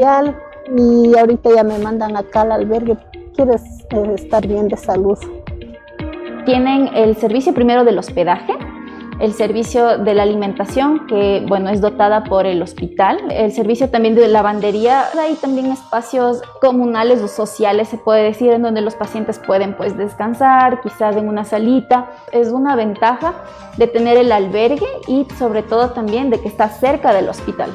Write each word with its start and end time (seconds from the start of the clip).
y 0.00 1.18
ahorita 1.18 1.50
ya 1.56 1.64
me 1.64 1.76
mandan 1.76 2.16
acá 2.16 2.42
al 2.42 2.52
albergue. 2.52 2.96
Quieres 3.34 3.62
eh, 3.90 4.12
estar 4.14 4.46
bien 4.46 4.68
de 4.68 4.76
salud. 4.76 5.18
Tienen 6.44 6.94
el 6.94 7.16
servicio 7.16 7.52
primero 7.52 7.82
del 7.82 7.98
hospedaje, 7.98 8.52
el 9.18 9.32
servicio 9.32 9.98
de 9.98 10.14
la 10.14 10.22
alimentación, 10.22 11.04
que 11.08 11.44
bueno, 11.48 11.70
es 11.70 11.80
dotada 11.80 12.22
por 12.22 12.46
el 12.46 12.62
hospital, 12.62 13.18
el 13.32 13.50
servicio 13.50 13.90
también 13.90 14.14
de 14.14 14.28
lavandería, 14.28 15.06
hay 15.18 15.34
también 15.34 15.66
espacios 15.72 16.42
comunales 16.60 17.20
o 17.20 17.26
sociales, 17.26 17.88
se 17.88 17.98
puede 17.98 18.22
decir, 18.22 18.52
en 18.52 18.62
donde 18.62 18.82
los 18.82 18.94
pacientes 18.94 19.40
pueden 19.40 19.76
pues 19.76 19.98
descansar, 19.98 20.80
quizás 20.80 21.16
en 21.16 21.26
una 21.26 21.44
salita. 21.44 22.06
Es 22.30 22.52
una 22.52 22.76
ventaja 22.76 23.34
de 23.76 23.88
tener 23.88 24.16
el 24.16 24.30
albergue 24.30 24.86
y 25.08 25.26
sobre 25.36 25.64
todo 25.64 25.90
también 25.90 26.30
de 26.30 26.40
que 26.40 26.46
está 26.46 26.68
cerca 26.68 27.12
del 27.12 27.28
hospital. 27.28 27.72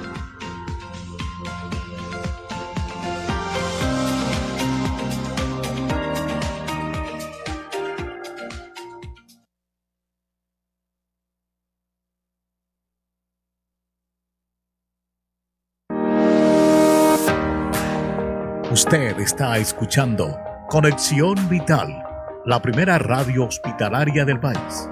Usted 18.93 19.19
está 19.21 19.57
escuchando 19.57 20.39
Conexión 20.69 21.49
Vital, 21.49 22.03
la 22.45 22.61
primera 22.61 22.99
radio 22.99 23.45
hospitalaria 23.45 24.23
del 24.23 24.39
país. 24.39 24.87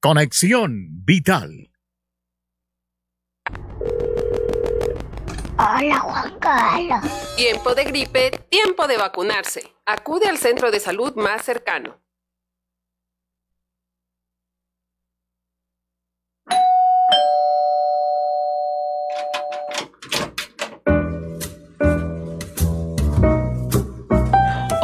Conexión 0.00 1.04
Vital. 1.04 1.70
Hola, 5.58 5.98
Juan 6.00 6.38
Carlos. 6.38 7.36
Tiempo 7.36 7.74
de 7.74 7.84
gripe, 7.84 8.30
tiempo 8.48 8.86
de 8.86 8.96
vacunarse. 8.96 9.74
Acude 9.84 10.28
al 10.30 10.38
centro 10.38 10.70
de 10.70 10.80
salud 10.80 11.14
más 11.16 11.42
cercano. 11.42 12.01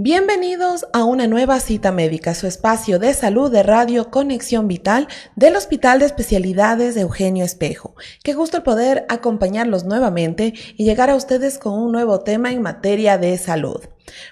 Bienvenidos 0.00 0.86
a 0.92 1.02
una 1.02 1.26
nueva 1.26 1.58
cita 1.58 1.90
médica, 1.90 2.32
su 2.32 2.46
espacio 2.46 3.00
de 3.00 3.12
salud 3.14 3.50
de 3.50 3.64
radio 3.64 4.12
Conexión 4.12 4.68
Vital 4.68 5.08
del 5.34 5.56
Hospital 5.56 5.98
de 5.98 6.06
Especialidades 6.06 6.94
de 6.94 7.00
Eugenio 7.00 7.44
Espejo. 7.44 7.96
Qué 8.22 8.32
gusto 8.32 8.58
el 8.58 8.62
poder 8.62 9.06
acompañarlos 9.08 9.82
nuevamente 9.82 10.54
y 10.76 10.84
llegar 10.84 11.10
a 11.10 11.16
ustedes 11.16 11.58
con 11.58 11.72
un 11.72 11.90
nuevo 11.90 12.20
tema 12.20 12.52
en 12.52 12.62
materia 12.62 13.18
de 13.18 13.36
salud. 13.38 13.80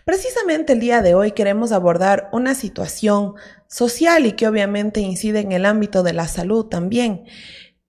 Precisamente 0.05 0.73
el 0.73 0.79
día 0.79 1.03
de 1.03 1.17
hoy 1.17 1.33
queremos 1.33 1.73
abordar 1.73 2.29
una 2.33 2.55
situación 2.55 3.35
social 3.67 4.25
y 4.25 4.35
que 4.35 4.47
obviamente 4.47 5.01
incide 5.01 5.41
en 5.41 5.51
el 5.51 5.67
ámbito 5.67 6.05
de 6.05 6.13
la 6.13 6.29
salud 6.29 6.67
también. 6.67 7.25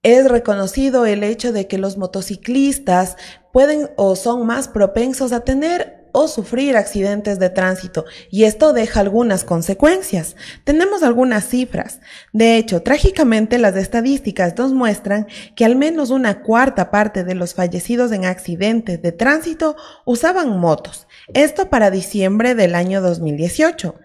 Es 0.01 0.27
reconocido 0.27 1.05
el 1.05 1.23
hecho 1.23 1.53
de 1.53 1.67
que 1.67 1.77
los 1.77 1.95
motociclistas 1.95 3.17
pueden 3.53 3.91
o 3.97 4.15
son 4.15 4.47
más 4.47 4.67
propensos 4.67 5.31
a 5.31 5.41
tener 5.41 5.96
o 6.17 6.27
sufrir 6.27 6.75
accidentes 6.75 7.37
de 7.37 7.51
tránsito 7.51 8.05
y 8.31 8.45
esto 8.45 8.73
deja 8.73 9.01
algunas 9.01 9.43
consecuencias. 9.43 10.35
Tenemos 10.63 11.03
algunas 11.03 11.47
cifras. 11.47 11.99
De 12.33 12.57
hecho, 12.57 12.81
trágicamente 12.81 13.59
las 13.59 13.75
estadísticas 13.75 14.57
nos 14.57 14.73
muestran 14.73 15.27
que 15.55 15.63
al 15.63 15.75
menos 15.75 16.09
una 16.09 16.41
cuarta 16.41 16.89
parte 16.89 17.23
de 17.23 17.35
los 17.35 17.53
fallecidos 17.53 18.11
en 18.11 18.25
accidentes 18.25 18.99
de 19.01 19.11
tránsito 19.11 19.75
usaban 20.05 20.57
motos. 20.59 21.06
Esto 21.33 21.69
para 21.69 21.91
diciembre 21.91 22.55
del 22.55 22.73
año 22.73 23.01
2018. 23.01 23.95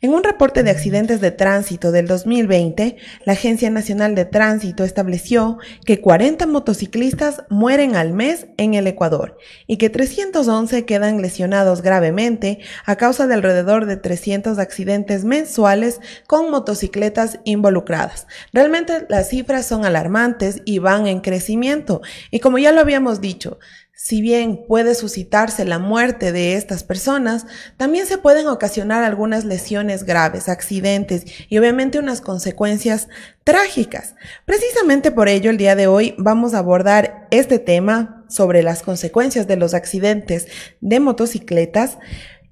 En 0.00 0.12
un 0.12 0.24
reporte 0.24 0.64
de 0.64 0.72
accidentes 0.72 1.20
de 1.20 1.30
tránsito 1.30 1.92
del 1.92 2.08
2020, 2.08 2.96
la 3.24 3.34
Agencia 3.34 3.70
Nacional 3.70 4.16
de 4.16 4.24
Tránsito 4.24 4.82
estableció 4.82 5.58
que 5.86 6.00
40 6.00 6.44
motociclistas 6.48 7.44
mueren 7.48 7.94
al 7.94 8.12
mes 8.12 8.48
en 8.56 8.74
el 8.74 8.88
Ecuador 8.88 9.38
y 9.68 9.76
que 9.76 9.90
311 9.90 10.84
quedan 10.84 11.22
lesionados 11.22 11.82
gravemente 11.82 12.58
a 12.84 12.96
causa 12.96 13.28
de 13.28 13.34
alrededor 13.34 13.86
de 13.86 13.96
300 13.96 14.58
accidentes 14.58 15.24
mensuales 15.24 16.00
con 16.26 16.50
motocicletas 16.50 17.38
involucradas. 17.44 18.26
Realmente 18.52 19.06
las 19.08 19.28
cifras 19.28 19.66
son 19.66 19.84
alarmantes 19.84 20.62
y 20.64 20.80
van 20.80 21.06
en 21.06 21.20
crecimiento. 21.20 22.02
Y 22.32 22.40
como 22.40 22.58
ya 22.58 22.72
lo 22.72 22.80
habíamos 22.80 23.20
dicho, 23.20 23.60
si 24.02 24.20
bien 24.20 24.64
puede 24.66 24.96
suscitarse 24.96 25.64
la 25.64 25.78
muerte 25.78 26.32
de 26.32 26.56
estas 26.56 26.82
personas, 26.82 27.46
también 27.76 28.04
se 28.04 28.18
pueden 28.18 28.48
ocasionar 28.48 29.04
algunas 29.04 29.44
lesiones 29.44 30.02
graves, 30.02 30.48
accidentes 30.48 31.24
y 31.48 31.56
obviamente 31.56 32.00
unas 32.00 32.20
consecuencias 32.20 33.06
trágicas. 33.44 34.16
Precisamente 34.44 35.12
por 35.12 35.28
ello, 35.28 35.50
el 35.50 35.56
día 35.56 35.76
de 35.76 35.86
hoy 35.86 36.16
vamos 36.18 36.52
a 36.52 36.58
abordar 36.58 37.28
este 37.30 37.60
tema 37.60 38.24
sobre 38.28 38.64
las 38.64 38.82
consecuencias 38.82 39.46
de 39.46 39.54
los 39.54 39.72
accidentes 39.72 40.48
de 40.80 40.98
motocicletas 40.98 41.98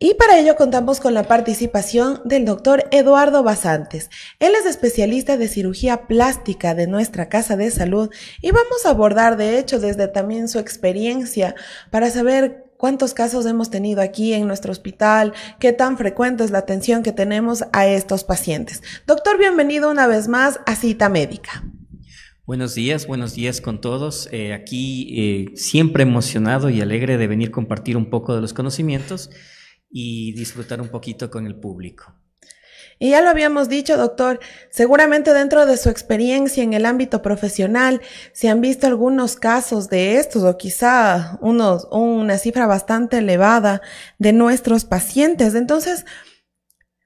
y 0.02 0.14
para 0.14 0.38
ello 0.38 0.56
contamos 0.56 0.98
con 0.98 1.12
la 1.12 1.24
participación 1.24 2.22
del 2.24 2.46
doctor 2.46 2.88
Eduardo 2.90 3.42
Basantes. 3.42 4.08
Él 4.40 4.54
es 4.58 4.64
especialista 4.64 5.36
de 5.36 5.46
cirugía 5.46 6.08
plástica 6.08 6.74
de 6.74 6.86
nuestra 6.86 7.28
Casa 7.28 7.54
de 7.56 7.70
Salud 7.70 8.08
y 8.40 8.50
vamos 8.50 8.86
a 8.86 8.90
abordar 8.90 9.36
de 9.36 9.58
hecho 9.58 9.78
desde 9.78 10.08
también 10.08 10.48
su 10.48 10.58
experiencia 10.58 11.54
para 11.90 12.10
saber 12.10 12.64
cuántos 12.78 13.12
casos 13.12 13.44
hemos 13.44 13.70
tenido 13.70 14.00
aquí 14.00 14.32
en 14.32 14.46
nuestro 14.46 14.72
hospital, 14.72 15.34
qué 15.58 15.74
tan 15.74 15.98
frecuente 15.98 16.44
es 16.44 16.50
la 16.50 16.58
atención 16.58 17.02
que 17.02 17.12
tenemos 17.12 17.64
a 17.74 17.86
estos 17.86 18.24
pacientes. 18.24 18.82
Doctor, 19.06 19.36
bienvenido 19.38 19.90
una 19.90 20.06
vez 20.06 20.28
más 20.28 20.60
a 20.64 20.76
Cita 20.76 21.10
Médica. 21.10 21.62
Buenos 22.46 22.74
días, 22.74 23.06
buenos 23.06 23.34
días 23.34 23.60
con 23.60 23.82
todos. 23.82 24.30
Eh, 24.32 24.54
aquí 24.54 25.12
eh, 25.14 25.56
siempre 25.56 26.04
emocionado 26.04 26.70
y 26.70 26.80
alegre 26.80 27.18
de 27.18 27.26
venir 27.26 27.50
compartir 27.50 27.98
un 27.98 28.08
poco 28.08 28.34
de 28.34 28.40
los 28.40 28.54
conocimientos 28.54 29.30
y 29.90 30.32
disfrutar 30.32 30.80
un 30.80 30.88
poquito 30.88 31.30
con 31.30 31.46
el 31.46 31.56
público. 31.56 32.14
Y 33.02 33.10
ya 33.10 33.22
lo 33.22 33.30
habíamos 33.30 33.70
dicho, 33.70 33.96
doctor, 33.96 34.40
seguramente 34.68 35.32
dentro 35.32 35.64
de 35.64 35.78
su 35.78 35.88
experiencia 35.88 36.62
en 36.62 36.74
el 36.74 36.84
ámbito 36.84 37.22
profesional 37.22 38.02
se 38.34 38.50
han 38.50 38.60
visto 38.60 38.86
algunos 38.86 39.36
casos 39.36 39.88
de 39.88 40.16
estos 40.16 40.42
o 40.42 40.58
quizá 40.58 41.38
unos, 41.40 41.88
una 41.90 42.36
cifra 42.36 42.66
bastante 42.66 43.18
elevada 43.18 43.80
de 44.18 44.34
nuestros 44.34 44.84
pacientes. 44.84 45.54
Entonces, 45.54 46.04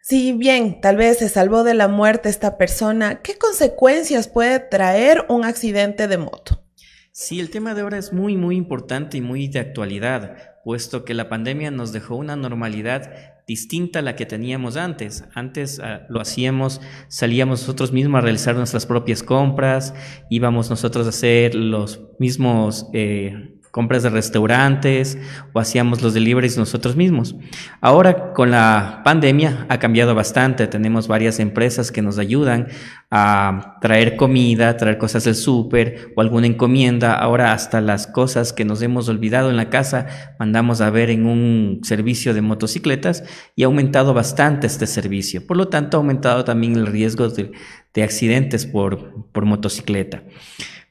si 0.03 0.33
bien 0.33 0.81
tal 0.81 0.97
vez 0.97 1.19
se 1.19 1.29
salvó 1.29 1.63
de 1.63 1.75
la 1.75 1.87
muerte 1.87 2.29
esta 2.29 2.59
persona, 2.59 3.23
¿qué 3.23 3.39
consecuencias 3.39 4.27
puede 4.27 4.59
traer 4.59 5.25
un 5.29 5.45
accidente 5.45 6.09
de 6.09 6.19
moto? 6.19 6.65
Sí, 7.13 7.39
el 7.39 7.51
tema 7.51 7.73
de 7.73 7.83
ahora 7.83 7.99
es 7.99 8.13
muy, 8.13 8.37
muy 8.37 8.57
importante 8.57 9.19
y 9.19 9.21
muy 9.21 9.47
de 9.47 9.61
actualidad 9.61 10.54
puesto 10.65 11.05
que 11.05 11.15
la 11.15 11.29
pandemia 11.29 11.71
nos 11.71 11.93
dejó 11.93 12.17
una 12.17 12.37
normalidad 12.37 13.35
distinta 13.47 13.99
a 13.99 14.03
la 14.03 14.17
que 14.17 14.27
teníamos 14.27 14.77
antes. 14.77 15.25
Antes 15.35 15.79
ah, 15.81 16.07
lo 16.09 16.21
hacíamos, 16.21 16.81
salíamos 17.09 17.61
nosotros 17.61 17.93
mismos 17.93 18.19
a 18.19 18.23
realizar 18.23 18.57
nuestras 18.57 18.87
propias 18.87 19.23
compras, 19.23 19.95
íbamos 20.31 20.71
nosotros 20.71 21.07
a 21.07 21.11
hacer 21.11 21.55
los 21.55 22.01
mismos... 22.19 22.89
Eh, 22.93 23.54
compras 23.75 24.05
de 24.05 24.11
restaurantes 24.11 25.19
o 25.53 25.59
hacíamos 25.59 26.01
los 26.01 26.15
deliveries 26.15 26.57
nosotros 26.57 26.95
mismos. 26.95 27.35
Ahora 27.81 28.33
con 28.33 28.53
la 28.53 29.01
pandemia 29.05 29.67
ha 29.69 29.81
cambiado 29.81 30.15
bastante, 30.15 30.69
tenemos 30.69 31.09
varias 31.09 31.41
empresas 31.41 31.91
que 31.91 32.01
nos 32.01 32.19
ayudan 32.19 32.69
a 33.11 33.79
traer 33.81 34.15
comida, 34.15 34.77
traer 34.77 34.97
cosas 34.97 35.25
del 35.25 35.35
súper 35.35 36.13
o 36.15 36.21
alguna 36.21 36.47
encomienda. 36.47 37.15
Ahora 37.15 37.53
hasta 37.53 37.81
las 37.81 38.07
cosas 38.07 38.53
que 38.53 38.65
nos 38.65 38.81
hemos 38.81 39.09
olvidado 39.09 39.51
en 39.51 39.57
la 39.57 39.71
casa 39.71 40.07
mandamos 40.39 40.81
a 40.81 40.91
ver 40.91 41.11
en 41.11 41.27
un 41.27 41.81
servicio 41.83 42.33
de 42.33 42.43
motocicletas 42.43 43.25
y 43.57 43.65
ha 43.65 43.67
aumentado 43.67 44.15
bastante 44.15 44.69
este 44.69 44.87
servicio. 44.87 45.49
Por 45.49 45.57
lo 45.57 45.67
tanto, 45.67 45.97
ha 45.97 46.01
aumentado 46.01 46.45
también 46.45 46.77
el 46.77 46.87
riesgo 46.87 47.29
de, 47.29 47.51
de 47.93 48.03
accidentes 48.05 48.67
por, 48.67 49.33
por 49.33 49.45
motocicleta. 49.47 50.23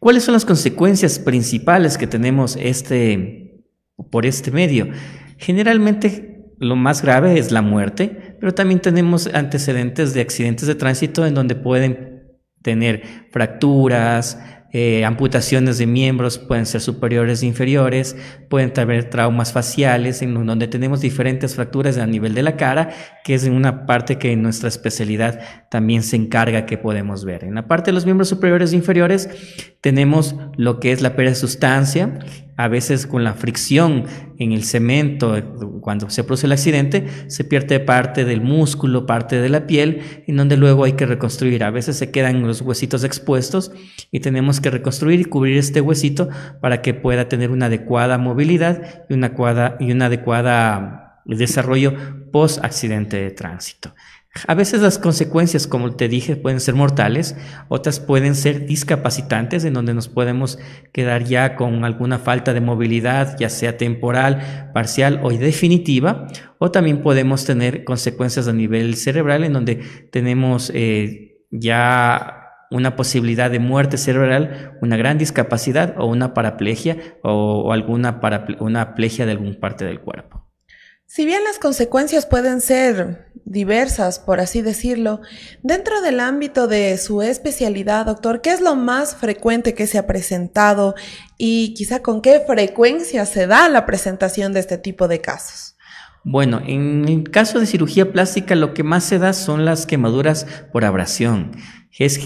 ¿Cuáles 0.04 0.26
son 0.26 0.34
las 0.34 0.44
consecuencias 0.44 1.18
principales 1.18 1.98
que 1.98 2.08
tenemos 2.08 2.58
este, 2.60 3.64
por 4.12 4.26
este 4.26 4.52
medio? 4.52 4.90
Generalmente 5.38 6.44
lo 6.60 6.76
más 6.76 7.02
grave 7.02 7.40
es 7.40 7.54
la 7.54 7.62
muerte, 7.62 8.36
pero 8.42 8.54
también 8.54 8.82
tenemos 8.82 9.28
antecedentes 9.34 10.14
de 10.14 10.20
accidentes 10.20 10.68
de 10.68 10.76
tránsito 10.76 11.26
en 11.26 11.34
donde 11.34 11.56
pueden 11.56 12.34
tener 12.62 13.04
fracturas, 13.32 14.38
eh, 14.76 15.06
amputaciones 15.06 15.78
de 15.78 15.86
miembros 15.86 16.40
pueden 16.40 16.66
ser 16.66 16.82
superiores 16.82 17.44
e 17.44 17.46
inferiores, 17.46 18.18
pueden 18.50 18.74
tener 18.74 19.08
traumas 19.08 19.54
faciales, 19.54 20.24
en 20.24 20.34
donde 20.48 20.68
tenemos 20.68 21.00
diferentes 21.00 21.54
fracturas 21.54 22.00
a 22.00 22.08
nivel 22.08 22.34
de 22.34 22.42
la 22.42 22.58
cara, 22.58 22.90
que 23.24 23.36
es 23.36 23.44
una 23.44 23.86
parte 23.86 24.18
que 24.18 24.32
en 24.32 24.42
nuestra 24.42 24.70
especialidad 24.70 25.40
también 25.70 26.02
se 26.02 26.16
encarga 26.16 26.66
que 26.66 26.80
podemos 26.80 27.24
ver. 27.24 27.44
En 27.44 27.54
la 27.54 27.68
parte 27.68 27.92
de 27.92 27.94
los 27.94 28.06
miembros 28.06 28.30
superiores 28.30 28.74
e 28.74 28.76
inferiores 28.76 29.30
tenemos 29.80 30.36
lo 30.58 30.80
que 30.80 30.92
es 30.92 31.02
la 31.02 31.16
pérdida 31.16 31.34
de 31.34 31.40
sustancia, 31.40 32.20
a 32.56 32.68
veces 32.68 33.08
con 33.08 33.24
la 33.24 33.34
fricción 33.34 34.06
en 34.38 34.52
el 34.52 34.64
cemento, 34.64 35.36
cuando 35.82 36.10
se 36.10 36.24
produce 36.24 36.46
el 36.46 36.52
accidente, 36.52 37.08
se 37.28 37.44
pierde 37.44 37.80
parte 37.80 38.26
del 38.26 38.42
músculo, 38.42 39.06
parte 39.06 39.42
de 39.42 39.50
la 39.50 39.66
piel, 39.66 40.02
en 40.28 40.38
donde 40.38 40.58
luego 40.58 40.84
hay 40.84 40.94
que 40.94 41.06
reconstruir. 41.06 41.64
A 41.64 41.72
veces 41.72 41.98
se 41.98 42.12
quedan 42.12 42.42
los 42.44 42.62
huesitos 42.62 43.04
expuestos 43.04 43.72
y 44.12 44.20
tenemos 44.20 44.60
que 44.62 44.70
reconstruir 44.70 45.20
y 45.20 45.26
cubrir 45.26 45.58
este 45.58 45.82
huesito 45.82 46.30
para 46.62 46.82
que 46.82 46.94
pueda 46.94 47.28
tener 47.28 47.52
una 47.52 47.68
adecuada 47.68 48.18
movilidad 48.18 49.06
y 49.10 49.14
una 49.14 49.28
adecuada, 49.28 49.78
y 49.80 49.92
una 49.92 50.06
adecuada 50.06 51.22
desarrollo 51.26 51.94
post 52.32 52.64
accidente 52.64 53.18
de 53.18 53.32
tránsito. 53.32 53.94
A 54.48 54.56
veces 54.56 54.82
las 54.82 54.98
consecuencias, 54.98 55.68
como 55.68 55.96
te 55.96 56.08
dije, 56.08 56.36
pueden 56.36 56.60
ser 56.60 56.74
mortales, 56.74 57.36
otras 57.68 58.00
pueden 58.00 58.34
ser 58.34 58.66
discapacitantes, 58.66 59.64
en 59.64 59.74
donde 59.74 59.94
nos 59.94 60.08
podemos 60.10 60.58
quedar 60.92 61.24
ya 61.24 61.56
con 61.56 61.86
alguna 61.86 62.18
falta 62.18 62.52
de 62.52 62.60
movilidad, 62.60 63.38
ya 63.38 63.50
sea 63.50 63.78
temporal, 63.78 64.72
parcial 64.74 65.20
o 65.22 65.30
definitiva, 65.30 66.28
o 66.58 66.72
también 66.72 67.04
podemos 67.04 67.46
tener 67.46 67.84
consecuencias 67.84 68.48
a 68.48 68.54
nivel 68.54 68.96
cerebral, 68.96 69.44
en 69.44 69.54
donde 69.54 69.76
tenemos 70.12 70.72
eh, 70.74 71.46
ya 71.52 72.40
una 72.72 72.96
posibilidad 72.96 73.52
de 73.52 73.60
muerte 73.60 74.00
cerebral, 74.00 74.80
una 74.82 74.98
gran 74.98 75.20
discapacidad 75.20 75.94
o 76.00 76.08
una 76.08 76.34
paraplegia 76.34 76.98
o, 77.22 77.72
alguna 77.72 78.20
una 78.60 78.96
plegia 78.96 79.28
de 79.28 79.34
alguna 79.34 79.60
parte 79.60 79.86
del 79.86 80.02
cuerpo. 80.02 80.50
Si 81.06 81.26
bien 81.26 81.44
las 81.44 81.60
consecuencias 81.60 82.26
pueden 82.26 82.60
ser 82.62 83.32
diversas, 83.54 84.20
por 84.20 84.42
así 84.42 84.62
decirlo, 84.62 85.22
dentro 85.62 86.02
del 86.02 86.20
ámbito 86.20 86.68
de 86.68 86.98
su 86.98 87.22
especialidad, 87.22 88.08
doctor, 88.08 88.42
¿qué 88.42 88.52
es 88.52 88.60
lo 88.60 88.76
más 88.76 89.16
frecuente 89.16 89.74
que 89.74 89.88
se 89.88 89.98
ha 89.98 90.08
presentado 90.08 90.96
y 91.38 91.74
quizá 91.76 92.02
con 92.02 92.22
qué 92.22 92.42
frecuencia 92.46 93.26
se 93.26 93.48
da 93.48 93.70
la 93.70 93.86
presentación 93.86 94.52
de 94.52 94.60
este 94.60 94.78
tipo 94.78 95.08
de 95.08 95.22
casos? 95.22 95.78
Bueno, 96.26 96.62
en 96.66 97.08
el 97.08 97.30
caso 97.30 97.60
de 97.60 97.66
cirugía 97.66 98.12
plástica 98.12 98.56
lo 98.56 98.74
que 98.74 98.84
más 98.84 99.04
se 99.04 99.20
da 99.20 99.34
son 99.34 99.66
las 99.66 99.86
quemaduras 99.86 100.46
por 100.72 100.84
abrasión. 100.84 101.52
Es 101.98 102.18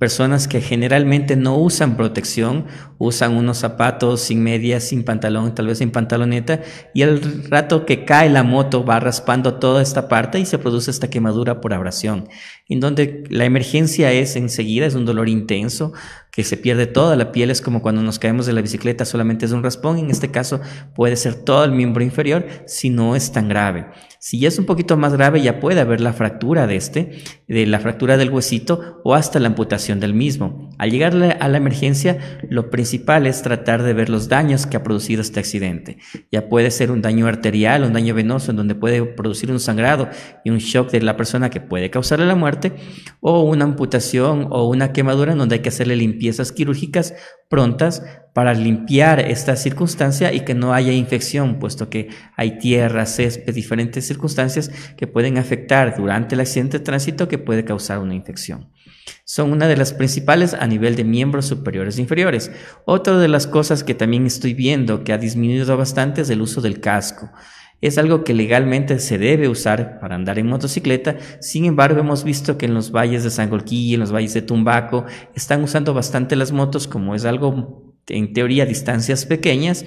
personas 0.00 0.48
que 0.48 0.62
generalmente 0.62 1.36
no 1.36 1.58
usan 1.58 1.98
protección, 1.98 2.64
usan 2.96 3.36
unos 3.36 3.58
zapatos 3.58 4.22
sin 4.22 4.42
medias, 4.42 4.84
sin 4.84 5.04
pantalón, 5.04 5.54
tal 5.54 5.66
vez 5.66 5.76
sin 5.76 5.90
pantaloneta, 5.90 6.62
y 6.94 7.02
el 7.02 7.44
rato 7.50 7.84
que 7.84 8.06
cae 8.06 8.30
la 8.30 8.42
moto 8.42 8.82
va 8.82 8.98
raspando 8.98 9.56
toda 9.56 9.82
esta 9.82 10.08
parte 10.08 10.40
y 10.40 10.46
se 10.46 10.56
produce 10.56 10.90
esta 10.90 11.10
quemadura 11.10 11.60
por 11.60 11.74
abrasión, 11.74 12.30
en 12.66 12.80
donde 12.80 13.24
la 13.28 13.44
emergencia 13.44 14.10
es 14.10 14.36
enseguida, 14.36 14.86
es 14.86 14.94
un 14.94 15.04
dolor 15.04 15.28
intenso, 15.28 15.92
que 16.40 16.44
se 16.48 16.56
pierde 16.56 16.86
toda 16.86 17.16
la 17.16 17.32
piel, 17.32 17.50
es 17.50 17.60
como 17.60 17.82
cuando 17.82 18.02
nos 18.02 18.18
caemos 18.18 18.46
de 18.46 18.54
la 18.54 18.62
bicicleta, 18.62 19.04
solamente 19.04 19.44
es 19.44 19.52
un 19.52 19.62
raspón, 19.62 19.98
en 19.98 20.10
este 20.10 20.30
caso 20.30 20.60
puede 20.94 21.16
ser 21.16 21.34
todo 21.34 21.64
el 21.64 21.72
miembro 21.72 22.02
inferior 22.02 22.46
si 22.66 22.88
no 22.88 23.14
es 23.14 23.30
tan 23.30 23.46
grave. 23.48 23.88
Si 24.22 24.38
ya 24.38 24.48
es 24.48 24.58
un 24.58 24.66
poquito 24.66 24.98
más 24.98 25.14
grave, 25.14 25.40
ya 25.40 25.60
puede 25.60 25.80
haber 25.80 26.02
la 26.02 26.12
fractura 26.12 26.66
de 26.66 26.76
este, 26.76 27.22
de 27.48 27.66
la 27.66 27.80
fractura 27.80 28.18
del 28.18 28.28
huesito 28.28 29.00
o 29.02 29.14
hasta 29.14 29.40
la 29.40 29.48
amputación 29.48 29.98
del 29.98 30.12
mismo. 30.12 30.68
Al 30.76 30.90
llegar 30.90 31.14
a 31.14 31.48
la 31.48 31.56
emergencia, 31.56 32.18
lo 32.50 32.68
principal 32.68 33.26
es 33.26 33.40
tratar 33.40 33.82
de 33.82 33.94
ver 33.94 34.10
los 34.10 34.28
daños 34.28 34.66
que 34.66 34.76
ha 34.76 34.82
producido 34.82 35.22
este 35.22 35.40
accidente. 35.40 35.96
Ya 36.30 36.50
puede 36.50 36.70
ser 36.70 36.90
un 36.90 37.00
daño 37.00 37.26
arterial, 37.26 37.82
un 37.82 37.94
daño 37.94 38.14
venoso 38.14 38.50
en 38.50 38.58
donde 38.58 38.74
puede 38.74 39.02
producir 39.04 39.50
un 39.50 39.58
sangrado 39.58 40.10
y 40.44 40.50
un 40.50 40.58
shock 40.58 40.90
de 40.90 41.00
la 41.00 41.16
persona 41.16 41.48
que 41.48 41.62
puede 41.62 41.88
causarle 41.88 42.26
la 42.26 42.34
muerte, 42.34 42.74
o 43.20 43.40
una 43.40 43.64
amputación 43.64 44.48
o 44.50 44.68
una 44.68 44.92
quemadura 44.92 45.32
en 45.32 45.38
donde 45.38 45.56
hay 45.56 45.62
que 45.62 45.70
hacerle 45.70 45.96
limpiezas 46.30 46.52
quirúrgicas 46.52 47.14
prontas 47.48 48.02
para 48.32 48.54
limpiar 48.54 49.18
esta 49.18 49.56
circunstancia 49.56 50.32
y 50.32 50.40
que 50.44 50.54
no 50.54 50.72
haya 50.72 50.92
infección, 50.92 51.58
puesto 51.58 51.90
que 51.90 52.10
hay 52.36 52.58
tierra, 52.58 53.06
césped, 53.06 53.52
diferentes 53.52 54.06
circunstancias 54.06 54.70
que 54.96 55.08
pueden 55.08 55.36
afectar 55.36 55.96
durante 55.96 56.36
el 56.36 56.40
accidente 56.40 56.78
de 56.78 56.84
tránsito 56.84 57.26
que 57.26 57.38
puede 57.38 57.64
causar 57.64 57.98
una 57.98 58.14
infección. 58.14 58.70
Son 59.24 59.50
una 59.50 59.66
de 59.66 59.76
las 59.76 59.92
principales 59.92 60.54
a 60.54 60.66
nivel 60.68 60.94
de 60.94 61.02
miembros 61.02 61.46
superiores 61.46 61.98
e 61.98 62.02
inferiores. 62.02 62.52
Otra 62.84 63.18
de 63.18 63.28
las 63.28 63.48
cosas 63.48 63.82
que 63.82 63.94
también 63.94 64.26
estoy 64.26 64.54
viendo 64.54 65.02
que 65.02 65.12
ha 65.12 65.18
disminuido 65.18 65.76
bastante 65.76 66.20
es 66.20 66.30
el 66.30 66.40
uso 66.40 66.60
del 66.60 66.80
casco. 66.80 67.32
Es 67.80 67.96
algo 67.96 68.24
que 68.24 68.34
legalmente 68.34 68.98
se 68.98 69.16
debe 69.16 69.48
usar 69.48 69.98
para 70.00 70.14
andar 70.14 70.38
en 70.38 70.46
motocicleta, 70.46 71.16
sin 71.40 71.64
embargo 71.64 72.00
hemos 72.00 72.24
visto 72.24 72.58
que 72.58 72.66
en 72.66 72.74
los 72.74 72.92
valles 72.92 73.24
de 73.24 73.30
Sangolquí, 73.30 73.94
en 73.94 74.00
los 74.00 74.12
valles 74.12 74.34
de 74.34 74.42
Tumbaco, 74.42 75.06
están 75.34 75.62
usando 75.62 75.94
bastante 75.94 76.36
las 76.36 76.52
motos 76.52 76.86
como 76.86 77.14
es 77.14 77.24
algo 77.24 77.94
en 78.06 78.32
teoría 78.32 78.66
distancias 78.66 79.24
pequeñas, 79.24 79.86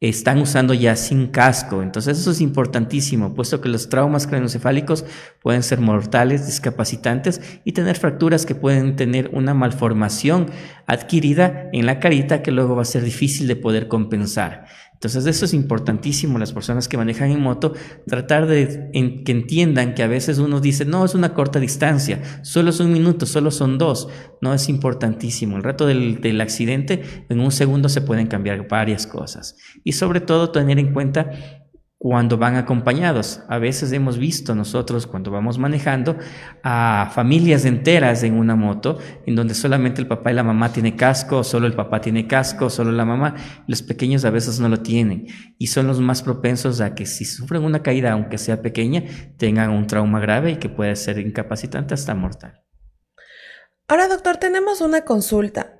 están 0.00 0.42
usando 0.42 0.74
ya 0.74 0.94
sin 0.94 1.28
casco. 1.28 1.82
Entonces 1.82 2.18
eso 2.18 2.30
es 2.30 2.40
importantísimo, 2.40 3.34
puesto 3.34 3.60
que 3.60 3.70
los 3.70 3.88
traumas 3.88 4.26
craneoencefálicos 4.26 5.06
pueden 5.42 5.62
ser 5.62 5.80
mortales, 5.80 6.46
discapacitantes 6.46 7.40
y 7.64 7.72
tener 7.72 7.96
fracturas 7.96 8.44
que 8.44 8.54
pueden 8.54 8.96
tener 8.96 9.30
una 9.32 9.54
malformación 9.54 10.50
adquirida 10.86 11.70
en 11.72 11.86
la 11.86 11.98
carita 11.98 12.42
que 12.42 12.52
luego 12.52 12.76
va 12.76 12.82
a 12.82 12.86
ser 12.86 13.04
difícil 13.04 13.46
de 13.48 13.56
poder 13.56 13.88
compensar. 13.88 14.66
Entonces 14.96 15.26
eso 15.26 15.44
es 15.44 15.52
importantísimo, 15.52 16.38
las 16.38 16.54
personas 16.54 16.88
que 16.88 16.96
manejan 16.96 17.30
en 17.30 17.40
moto, 17.40 17.74
tratar 18.06 18.46
de 18.46 18.90
que 19.24 19.32
entiendan 19.32 19.94
que 19.94 20.02
a 20.02 20.06
veces 20.06 20.38
uno 20.38 20.58
dice, 20.60 20.86
no, 20.86 21.04
es 21.04 21.14
una 21.14 21.34
corta 21.34 21.60
distancia, 21.60 22.40
solo 22.42 22.70
es 22.70 22.80
un 22.80 22.90
minuto, 22.90 23.26
solo 23.26 23.50
son 23.50 23.76
dos, 23.76 24.08
no 24.40 24.54
es 24.54 24.70
importantísimo. 24.70 25.58
El 25.58 25.64
rato 25.64 25.86
del, 25.86 26.22
del 26.22 26.40
accidente, 26.40 27.02
en 27.28 27.40
un 27.40 27.52
segundo 27.52 27.90
se 27.90 28.00
pueden 28.00 28.26
cambiar 28.26 28.68
varias 28.68 29.06
cosas. 29.06 29.56
Y 29.84 29.92
sobre 29.92 30.20
todo 30.20 30.50
tener 30.50 30.78
en 30.78 30.94
cuenta 30.94 31.30
cuando 31.98 32.36
van 32.36 32.56
acompañados. 32.56 33.40
A 33.48 33.58
veces 33.58 33.92
hemos 33.92 34.18
visto 34.18 34.54
nosotros 34.54 35.06
cuando 35.06 35.30
vamos 35.30 35.58
manejando 35.58 36.16
a 36.62 37.10
familias 37.14 37.64
enteras 37.64 38.22
en 38.22 38.34
una 38.34 38.54
moto, 38.54 38.98
en 39.24 39.34
donde 39.34 39.54
solamente 39.54 40.00
el 40.00 40.06
papá 40.06 40.30
y 40.30 40.34
la 40.34 40.42
mamá 40.42 40.72
tienen 40.72 40.96
casco, 40.96 41.42
solo 41.42 41.66
el 41.66 41.74
papá 41.74 42.00
tiene 42.00 42.26
casco, 42.26 42.68
solo 42.68 42.92
la 42.92 43.04
mamá. 43.04 43.34
Los 43.66 43.82
pequeños 43.82 44.24
a 44.24 44.30
veces 44.30 44.60
no 44.60 44.68
lo 44.68 44.80
tienen 44.80 45.26
y 45.58 45.68
son 45.68 45.86
los 45.86 46.00
más 46.00 46.22
propensos 46.22 46.80
a 46.80 46.94
que 46.94 47.06
si 47.06 47.24
sufren 47.24 47.64
una 47.64 47.82
caída, 47.82 48.12
aunque 48.12 48.38
sea 48.38 48.60
pequeña, 48.60 49.04
tengan 49.38 49.70
un 49.70 49.86
trauma 49.86 50.20
grave 50.20 50.52
y 50.52 50.56
que 50.56 50.68
puede 50.68 50.94
ser 50.96 51.18
incapacitante 51.18 51.94
hasta 51.94 52.14
mortal. 52.14 52.62
Ahora, 53.88 54.08
doctor, 54.08 54.36
tenemos 54.36 54.80
una 54.80 55.02
consulta. 55.02 55.75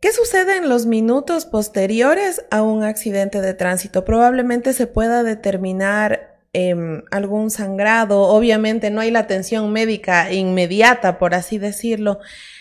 ¿Qué 0.00 0.12
sucede 0.12 0.56
en 0.56 0.68
los 0.68 0.86
minutos 0.86 1.44
posteriores 1.44 2.44
a 2.52 2.62
un 2.62 2.84
accidente 2.84 3.40
de 3.40 3.52
tránsito? 3.52 4.04
Probablemente 4.04 4.72
se 4.72 4.86
pueda 4.86 5.24
determinar 5.24 6.38
em, 6.52 7.02
algún 7.10 7.50
sangrado. 7.50 8.20
Obviamente 8.20 8.90
no 8.90 9.00
hay 9.00 9.10
la 9.10 9.18
atención 9.18 9.72
médica 9.72 10.32
inmediata, 10.32 11.18
por 11.18 11.34
así 11.34 11.58
decirlo. 11.58 12.20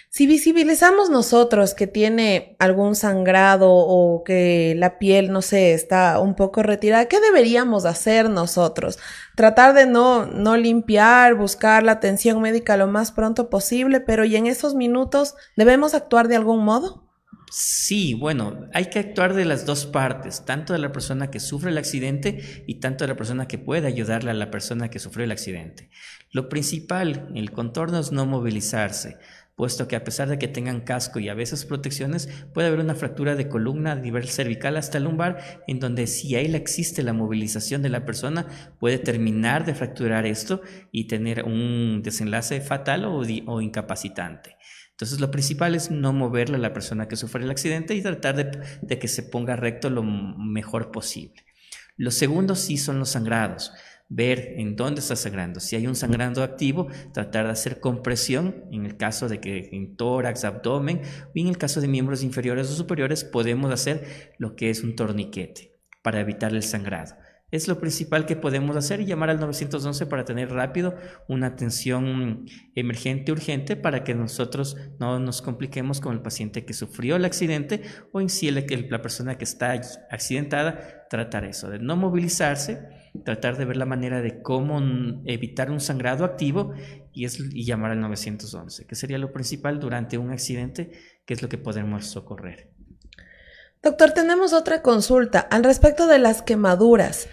Si 0.09 0.25
visibilizamos 0.25 1.11
nosotros 1.11 1.75
que 1.75 1.85
tiene 1.85 2.55
algún 2.57 2.95
sangrado 2.95 3.69
o 3.69 4.23
que 4.23 4.73
la 4.75 4.97
piel, 4.97 5.31
no 5.31 5.43
sé, 5.43 5.73
está 5.75 6.19
un 6.19 6.33
poco 6.33 6.63
retirada, 6.63 7.05
¿qué 7.05 7.19
deberíamos 7.19 7.85
hacer 7.85 8.31
nosotros? 8.31 8.97
Tratar 9.35 9.75
de 9.75 9.85
no, 9.85 10.25
no 10.25 10.57
limpiar, 10.57 11.35
buscar 11.35 11.83
la 11.83 11.91
atención 11.91 12.41
médica 12.41 12.77
lo 12.77 12.87
más 12.87 13.11
pronto 13.11 13.51
posible, 13.51 13.99
pero 13.99 14.25
¿y 14.25 14.35
en 14.37 14.47
esos 14.47 14.73
minutos 14.73 15.35
debemos 15.55 15.93
actuar 15.93 16.27
de 16.29 16.37
algún 16.37 16.65
modo? 16.65 17.06
Sí, 17.49 18.13
bueno, 18.13 18.67
hay 18.73 18.87
que 18.87 18.99
actuar 18.99 19.33
de 19.33 19.45
las 19.45 19.65
dos 19.65 19.85
partes, 19.85 20.43
tanto 20.43 20.73
de 20.73 20.79
la 20.79 20.91
persona 20.91 21.31
que 21.31 21.39
sufre 21.39 21.71
el 21.71 21.77
accidente 21.77 22.63
y 22.67 22.81
tanto 22.81 23.05
de 23.05 23.07
la 23.07 23.15
persona 23.15 23.47
que 23.47 23.57
puede 23.57 23.87
ayudarle 23.87 24.31
a 24.31 24.33
la 24.33 24.51
persona 24.51 24.89
que 24.89 24.99
sufrió 24.99 25.23
el 25.23 25.31
accidente. 25.31 25.89
Lo 26.31 26.49
principal 26.49 27.27
en 27.29 27.37
el 27.37 27.51
contorno 27.51 27.99
es 27.99 28.11
no 28.11 28.25
movilizarse, 28.25 29.17
puesto 29.55 29.87
que 29.87 29.95
a 29.95 30.03
pesar 30.03 30.27
de 30.27 30.37
que 30.37 30.49
tengan 30.49 30.81
casco 30.81 31.19
y 31.19 31.29
a 31.29 31.33
veces 31.35 31.63
protecciones, 31.63 32.27
puede 32.53 32.67
haber 32.67 32.81
una 32.81 32.95
fractura 32.95 33.35
de 33.35 33.47
columna 33.47 33.93
a 33.93 33.95
nivel 33.95 34.27
cervical 34.27 34.75
hasta 34.75 34.99
lumbar, 34.99 35.63
en 35.67 35.79
donde 35.79 36.05
si 36.07 36.35
ahí 36.35 36.53
existe 36.53 37.01
la 37.01 37.13
movilización 37.13 37.81
de 37.81 37.89
la 37.89 38.05
persona, 38.05 38.47
puede 38.77 38.99
terminar 38.99 39.65
de 39.65 39.73
fracturar 39.73 40.25
esto 40.25 40.61
y 40.91 41.07
tener 41.07 41.45
un 41.45 42.01
desenlace 42.03 42.59
fatal 42.59 43.05
o, 43.05 43.21
o 43.21 43.61
incapacitante. 43.61 44.57
Entonces 44.97 45.19
lo 45.19 45.29
principal 45.29 45.75
es 45.75 45.91
no 45.91 46.11
moverle 46.11 46.55
a 46.55 46.59
la 46.59 46.73
persona 46.73 47.07
que 47.07 47.15
sufre 47.15 47.43
el 47.43 47.51
accidente 47.51 47.93
y 47.93 48.01
tratar 48.01 48.35
de, 48.81 48.97
que 48.97 49.07
se 49.07 49.21
ponga 49.21 49.55
recto 49.55 49.91
lo 49.91 50.01
mejor 50.01 50.89
posible. 50.89 51.45
Lo 51.97 52.09
segundo 52.09 52.55
sí 52.55 52.77
son 52.77 52.97
los 52.97 53.09
sangrados 53.09 53.71
ver 54.09 54.55
en 54.57 54.75
dónde 54.75 55.01
está 55.01 55.15
sangrando. 55.15 55.59
Si 55.59 55.75
hay 55.75 55.85
un 55.85 55.95
sangrando 55.95 56.41
activo, 56.41 56.87
tratar 57.13 57.45
de 57.45 57.51
hacer 57.51 57.79
compresión 57.79 58.65
en 58.71 58.87
el 58.87 58.97
caso 58.97 59.29
de 59.29 59.39
que 59.39 59.69
en 59.71 59.95
tórax, 59.97 60.45
abdomen, 60.45 61.03
y 61.35 61.41
en 61.41 61.49
el 61.49 61.59
caso 61.59 61.79
de 61.79 61.87
miembros 61.87 62.23
inferiores 62.23 62.67
o 62.71 62.73
superiores, 62.73 63.23
podemos 63.23 63.71
hacer 63.71 64.33
lo 64.39 64.55
que 64.55 64.71
es 64.71 64.81
un 64.81 64.95
torniquete 64.95 65.77
para 66.01 66.21
evitar 66.21 66.55
el 66.55 66.63
sangrado. 66.63 67.17
Es 67.49 67.69
lo 67.69 67.79
principal 67.79 68.25
que 68.25 68.35
podemos 68.35 68.75
hacer 68.75 68.99
y 68.99 69.05
llamar 69.05 69.29
al 69.29 69.39
911 69.39 70.05
para 70.07 70.25
tener 70.25 70.51
rápido 70.51 70.95
una 71.29 71.47
atención 71.47 72.45
emergente 72.75 73.31
urgente 73.31 73.77
para 73.77 74.03
que 74.03 74.13
nosotros 74.13 74.75
no 74.99 75.17
nos 75.19 75.41
compliquemos 75.41 76.01
con 76.01 76.13
el 76.13 76.21
paciente 76.21 76.65
que 76.65 76.73
sufrió 76.73 77.15
el 77.15 77.23
accidente 77.23 77.83
o 78.11 78.19
en 78.19 78.27
sí 78.27 78.51
la 78.51 79.01
persona 79.01 79.37
que 79.37 79.45
está 79.45 79.79
accidentada, 80.11 81.07
tratar 81.09 81.45
eso, 81.45 81.69
de 81.69 81.79
no 81.79 81.95
movilizarse, 81.95 82.85
tratar 83.23 83.57
de 83.57 83.63
ver 83.63 83.77
la 83.77 83.85
manera 83.85 84.21
de 84.21 84.41
cómo 84.41 84.81
evitar 85.23 85.71
un 85.71 85.79
sangrado 85.79 86.25
activo 86.25 86.73
y, 87.13 87.23
es, 87.23 87.39
y 87.39 87.63
llamar 87.63 87.91
al 87.91 88.01
911, 88.01 88.85
que 88.85 88.95
sería 88.95 89.17
lo 89.19 89.31
principal 89.31 89.79
durante 89.79 90.17
un 90.17 90.31
accidente, 90.31 90.91
que 91.25 91.33
es 91.33 91.41
lo 91.41 91.47
que 91.47 91.57
podemos 91.57 92.07
socorrer. 92.07 92.76
Doctor, 93.83 94.11
tenemos 94.11 94.53
otra 94.53 94.81
consulta 94.81 95.39
al 95.39 95.63
respecto 95.63 96.07
de 96.07 96.19
las 96.19 96.41
quemaduras. 96.41 97.27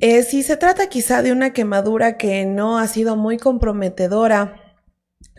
Eh, 0.00 0.22
si 0.22 0.42
se 0.42 0.56
trata 0.56 0.88
quizá 0.88 1.22
de 1.22 1.32
una 1.32 1.52
quemadura 1.52 2.16
que 2.16 2.44
no 2.44 2.78
ha 2.78 2.86
sido 2.88 3.16
muy 3.16 3.38
comprometedora, 3.38 4.74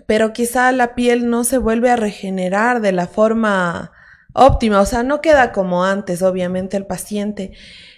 pero 0.08 0.34
quizá 0.34 0.72
la 0.72 0.96
piel 0.96 1.30
no 1.30 1.44
se 1.44 1.58
vuelve 1.58 1.90
a 1.90 1.96
regenerar 1.96 2.82
de 2.82 2.92
la 2.92 3.08
forma 3.08 3.92
óptima, 4.34 4.82
o 4.82 4.86
sea, 4.86 5.04
no 5.04 5.22
queda 5.22 5.52
como 5.52 5.86
antes, 5.86 6.22
obviamente, 6.22 6.78
el 6.78 6.86
paciente. 6.86 7.52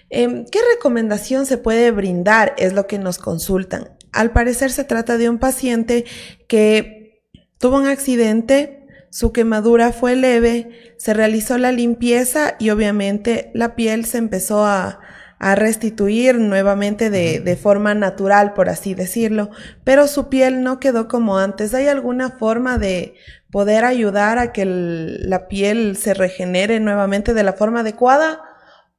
Em, 0.10 0.46
¿Qué 0.46 0.60
recomendación 0.76 1.46
se 1.46 1.58
puede 1.58 1.92
brindar? 1.92 2.54
Es 2.58 2.74
lo 2.74 2.88
que 2.88 3.00
nos 3.00 3.18
consultan. 3.18 3.96
Al 4.12 4.32
parecer 4.32 4.72
se 4.72 4.84
trata 4.84 5.18
de 5.18 5.30
un 5.30 5.40
paciente 5.40 6.06
que 6.48 7.22
tuvo 7.58 7.78
un 7.78 7.88
accidente, 7.88 8.75
su 9.16 9.32
quemadura 9.32 9.94
fue 9.94 10.18
leve, 10.18 10.94
se 10.98 11.14
realizó 11.14 11.58
la 11.58 11.72
limpieza 11.72 12.56
y 12.60 12.70
obviamente 12.72 13.50
la 13.54 13.74
piel 13.74 14.04
se 14.04 14.18
empezó 14.18 14.66
a, 14.66 15.00
restituir 15.40 16.40
nuevamente 16.40 17.12
de, 17.12 17.40
de, 17.40 17.56
forma 17.56 17.94
natural, 17.94 18.54
por 18.54 18.68
así 18.68 18.96
decirlo, 18.96 19.52
pero 19.84 20.08
su 20.08 20.28
piel 20.28 20.64
no 20.64 20.80
quedó 20.80 21.08
como 21.08 21.38
antes. 21.38 21.76
¿Hay 21.76 21.88
alguna 21.88 22.32
forma 22.32 22.80
de 22.80 23.14
poder 23.52 23.86
ayudar 23.86 24.40
a 24.40 24.52
que 24.52 24.66
la 24.66 25.48
piel 25.48 25.98
se 25.98 26.16
regenere 26.16 26.80
nuevamente 26.80 27.36
de 27.36 27.44
la 27.44 27.54
forma 27.54 27.82
adecuada 27.82 28.42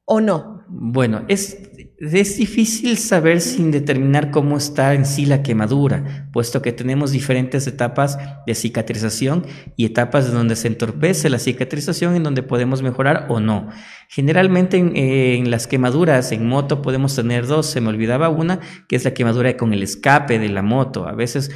o 0.05 0.21
no? 0.21 0.63
Bueno, 0.69 1.25
es 1.27 1.57
es 1.99 2.37
difícil 2.37 2.95
saber 2.97 3.41
sin 3.41 3.71
determinar 3.71 4.29
cómo 4.29 4.57
está 4.57 4.93
en 4.93 5.03
sí 5.03 5.25
la 5.25 5.41
quemadura, 5.41 6.29
puesto 6.31 6.61
que 6.61 6.71
tenemos 6.71 7.11
diferentes 7.11 7.65
etapas 7.65 8.19
de 8.45 8.53
cicatrización 8.53 9.47
y 9.75 9.85
etapas 9.85 10.31
donde 10.31 10.55
se 10.55 10.67
entorpece 10.67 11.31
la 11.31 11.39
cicatrización 11.39 12.15
en 12.15 12.21
donde 12.21 12.43
podemos 12.43 12.83
mejorar 12.83 13.25
o 13.29 13.39
no. 13.39 13.69
Generalmente 14.09 14.77
en, 14.77 15.49
las 15.49 15.65
quemaduras 15.65 16.31
en 16.31 16.47
moto 16.47 16.83
podemos 16.83 17.15
tener 17.15 17.47
dos, 17.47 17.65
se 17.65 17.81
me 17.81 17.89
olvidaba 17.89 18.29
una, 18.29 18.59
que 18.87 18.95
es 18.95 19.03
la 19.03 19.15
quemadura 19.15 19.57
con 19.57 19.73
el 19.73 19.81
escape 19.81 20.37
de 20.37 20.49
la 20.49 20.61
moto. 20.61 21.07
A 21.07 21.13
veces 21.13 21.49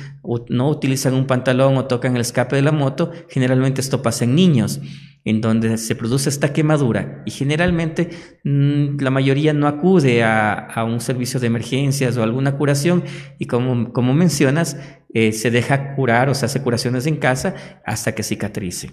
no 0.50 0.70
utilizan 0.70 1.14
un 1.14 1.28
pantalón 1.28 1.78
o 1.78 1.86
tocan 1.86 2.16
el 2.16 2.22
escape 2.22 2.56
de 2.56 2.64
la 2.64 2.72
moto, 2.72 3.12
generalmente 3.30 3.80
esto 3.80 4.02
pasa 4.02 4.24
en 4.24 4.34
niños 4.34 4.82
en 5.24 5.42
donde 5.42 5.78
se 5.78 5.96
produce 5.96 6.30
esta 6.30 6.52
quemadura 6.52 7.22
y 7.26 7.32
generalmente 7.32 8.10
mm, 8.44 9.00
la 9.00 9.12
mayoría 9.12 9.54
no 9.54 9.68
acude 9.68 10.24
a, 10.24 10.84
un 10.84 11.00
servicio 11.00 11.40
de 11.40 11.48
emergencias 11.48 12.18
o 12.18 12.24
alguna 12.24 12.58
curación 12.58 13.04
y 13.38 13.46
como, 13.46 13.94
como 13.94 14.14
mencionas, 14.14 14.78
eh, 15.14 15.32
se 15.32 15.52
deja 15.52 15.96
curar 15.96 16.30
o 16.30 16.34
se 16.34 16.46
hace 16.46 16.62
curaciones 16.62 17.06
en 17.06 17.18
casa 17.18 17.56
hasta 17.86 18.14
que 18.14 18.24
cicatrice. 18.24 18.92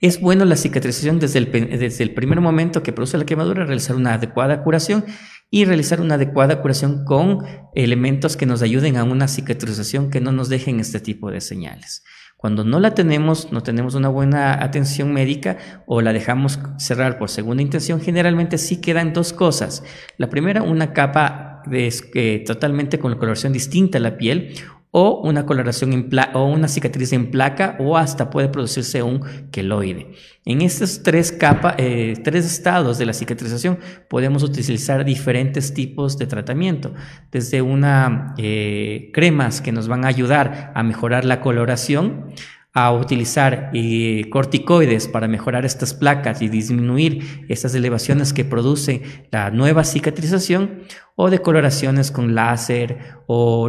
Es 0.00 0.18
bueno 0.18 0.46
la 0.46 0.56
cicatrización 0.56 1.20
desde 1.20 1.40
el, 1.40 1.52
desde 1.52 2.02
el 2.02 2.14
primer 2.14 2.40
momento 2.40 2.82
que 2.82 2.92
produce 2.92 3.18
la 3.18 3.26
quemadura, 3.26 3.66
realizar 3.66 3.96
una 3.96 4.14
adecuada 4.14 4.62
curación 4.64 5.04
y 5.50 5.66
realizar 5.66 6.00
una 6.00 6.14
adecuada 6.14 6.62
curación 6.62 7.04
con 7.04 7.44
elementos 7.74 8.36
que 8.36 8.46
nos 8.46 8.62
ayuden 8.62 8.96
a 8.96 9.04
una 9.04 9.28
cicatrización 9.28 10.10
que 10.10 10.20
no 10.20 10.32
nos 10.32 10.48
dejen 10.48 10.80
este 10.80 11.00
tipo 11.00 11.30
de 11.30 11.42
señales. 11.42 12.02
Cuando 12.40 12.64
no 12.64 12.80
la 12.80 12.94
tenemos, 12.94 13.52
no 13.52 13.62
tenemos 13.62 13.94
una 13.94 14.08
buena 14.08 14.64
atención 14.64 15.12
médica 15.12 15.58
o 15.84 16.00
la 16.00 16.14
dejamos 16.14 16.58
cerrar 16.78 17.18
por 17.18 17.28
segunda 17.28 17.62
intención, 17.62 18.00
generalmente 18.00 18.56
sí 18.56 18.80
quedan 18.80 19.12
dos 19.12 19.34
cosas. 19.34 19.84
La 20.16 20.30
primera, 20.30 20.62
una 20.62 20.94
capa 20.94 21.60
de, 21.66 22.42
totalmente 22.46 22.98
con 22.98 23.14
coloración 23.16 23.52
distinta 23.52 23.98
a 23.98 24.00
la 24.00 24.16
piel 24.16 24.54
o 24.92 25.20
una 25.22 25.46
coloración 25.46 25.92
en 25.92 26.10
o 26.34 26.44
una 26.46 26.66
cicatriz 26.66 27.12
en 27.12 27.30
placa 27.30 27.76
o 27.78 27.96
hasta 27.96 28.30
puede 28.30 28.48
producirse 28.48 29.02
un 29.02 29.20
queloide. 29.50 30.12
En 30.44 30.62
estos 30.62 31.02
tres 31.02 31.30
capas, 31.30 31.74
eh, 31.78 32.14
tres 32.24 32.44
estados 32.44 32.98
de 32.98 33.06
la 33.06 33.12
cicatrización 33.12 33.78
podemos 34.08 34.42
utilizar 34.42 35.04
diferentes 35.04 35.74
tipos 35.74 36.18
de 36.18 36.26
tratamiento, 36.26 36.92
desde 37.30 37.62
una 37.62 38.34
eh, 38.36 39.10
cremas 39.12 39.60
que 39.60 39.72
nos 39.72 39.86
van 39.86 40.04
a 40.04 40.08
ayudar 40.08 40.72
a 40.74 40.82
mejorar 40.82 41.24
la 41.24 41.40
coloración, 41.40 42.32
a 42.72 42.92
utilizar 42.92 43.70
eh, 43.74 44.28
corticoides 44.30 45.08
para 45.08 45.28
mejorar 45.28 45.64
estas 45.64 45.92
placas 45.92 46.40
y 46.40 46.48
disminuir 46.48 47.44
estas 47.48 47.74
elevaciones 47.74 48.32
que 48.32 48.44
produce 48.44 49.02
la 49.30 49.50
nueva 49.50 49.84
cicatrización, 49.84 50.82
o 51.16 51.28
de 51.28 51.40
coloraciones 51.40 52.10
con 52.10 52.34
láser 52.34 52.98
o 53.26 53.68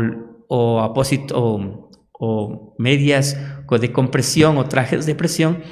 o, 0.53 0.81
apósito, 0.81 1.33
o, 2.11 2.75
medias 2.77 3.37
de 3.69 3.91
compresión 3.93 4.57
o 4.57 4.65
trajes 4.65 5.05
de 5.05 5.15
presión 5.15 5.63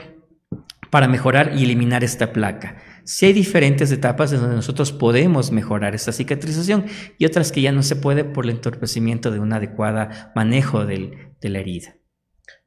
para 0.89 1.09
mejorar 1.09 1.51
y 1.53 1.65
eliminar 1.65 2.05
esta 2.05 2.31
placa. 2.31 2.77
Si 3.03 3.25
hay 3.25 3.33
diferentes 3.33 3.91
etapas 3.91 4.31
en 4.31 4.39
donde 4.39 4.55
nosotros 4.55 4.93
podemos 4.93 5.51
mejorar 5.51 5.95
esta 5.95 6.13
cicatrización 6.13 6.85
y 7.17 7.25
otras 7.25 7.51
que 7.51 7.61
ya 7.61 7.73
no 7.73 7.83
se 7.83 7.97
puede 7.97 8.23
por 8.23 8.45
el 8.45 8.51
entorpecimiento 8.51 9.31
de 9.31 9.39
un 9.39 9.51
adecuado 9.51 10.07
manejo 10.33 10.85
de 10.85 11.27
la 11.41 11.59
herida. 11.59 11.98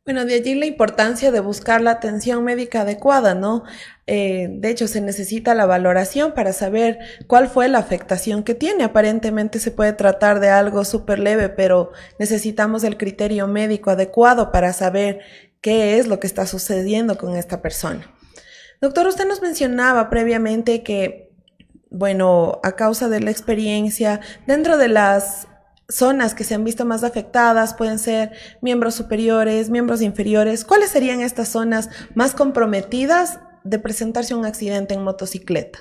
Bueno, 0.04 0.24
de 0.24 0.34
allí 0.34 0.56
la 0.56 0.66
importancia 0.66 1.30
de 1.30 1.38
buscar 1.38 1.80
la 1.80 1.92
atención 1.92 2.42
médica 2.42 2.80
adecuada, 2.80 3.36
¿no? 3.36 3.62
Eh, 4.08 4.48
de 4.50 4.68
hecho, 4.68 4.88
se 4.88 5.00
necesita 5.00 5.54
la 5.54 5.64
valoración 5.64 6.34
para 6.34 6.52
saber 6.52 6.98
cuál 7.28 7.46
fue 7.46 7.68
la 7.68 7.78
afectación 7.78 8.42
que 8.42 8.56
tiene. 8.56 8.82
Aparentemente 8.82 9.60
se 9.60 9.70
puede 9.70 9.92
tratar 9.92 10.40
de 10.40 10.48
algo 10.48 10.84
súper 10.84 11.20
leve, 11.20 11.50
pero 11.50 11.92
necesitamos 12.18 12.82
el 12.82 12.96
criterio 12.96 13.46
médico 13.46 13.90
adecuado 13.90 14.50
para 14.50 14.72
saber 14.72 15.20
qué 15.60 15.98
es 16.00 16.08
lo 16.08 16.18
que 16.18 16.26
está 16.26 16.48
sucediendo 16.48 17.16
con 17.16 17.36
esta 17.36 17.62
persona. 17.62 18.12
Doctor, 18.80 19.06
usted 19.06 19.28
nos 19.28 19.40
mencionaba 19.40 20.10
previamente 20.10 20.82
que, 20.82 21.30
bueno, 21.90 22.58
a 22.64 22.72
causa 22.72 23.08
de 23.08 23.20
la 23.20 23.30
experiencia, 23.30 24.20
dentro 24.48 24.78
de 24.78 24.88
las 24.88 25.46
zonas 25.88 26.34
que 26.34 26.44
se 26.44 26.54
han 26.54 26.64
visto 26.64 26.84
más 26.84 27.04
afectadas 27.04 27.74
pueden 27.74 27.98
ser 27.98 28.32
miembros 28.60 28.94
superiores, 28.94 29.70
miembros 29.70 30.02
inferiores. 30.02 30.64
¿Cuáles 30.64 30.90
serían 30.90 31.20
estas 31.20 31.48
zonas 31.48 31.90
más 32.14 32.34
comprometidas 32.34 33.40
de 33.64 33.78
presentarse 33.78 34.34
un 34.34 34.44
accidente 34.44 34.94
en 34.94 35.04
motocicleta? 35.04 35.80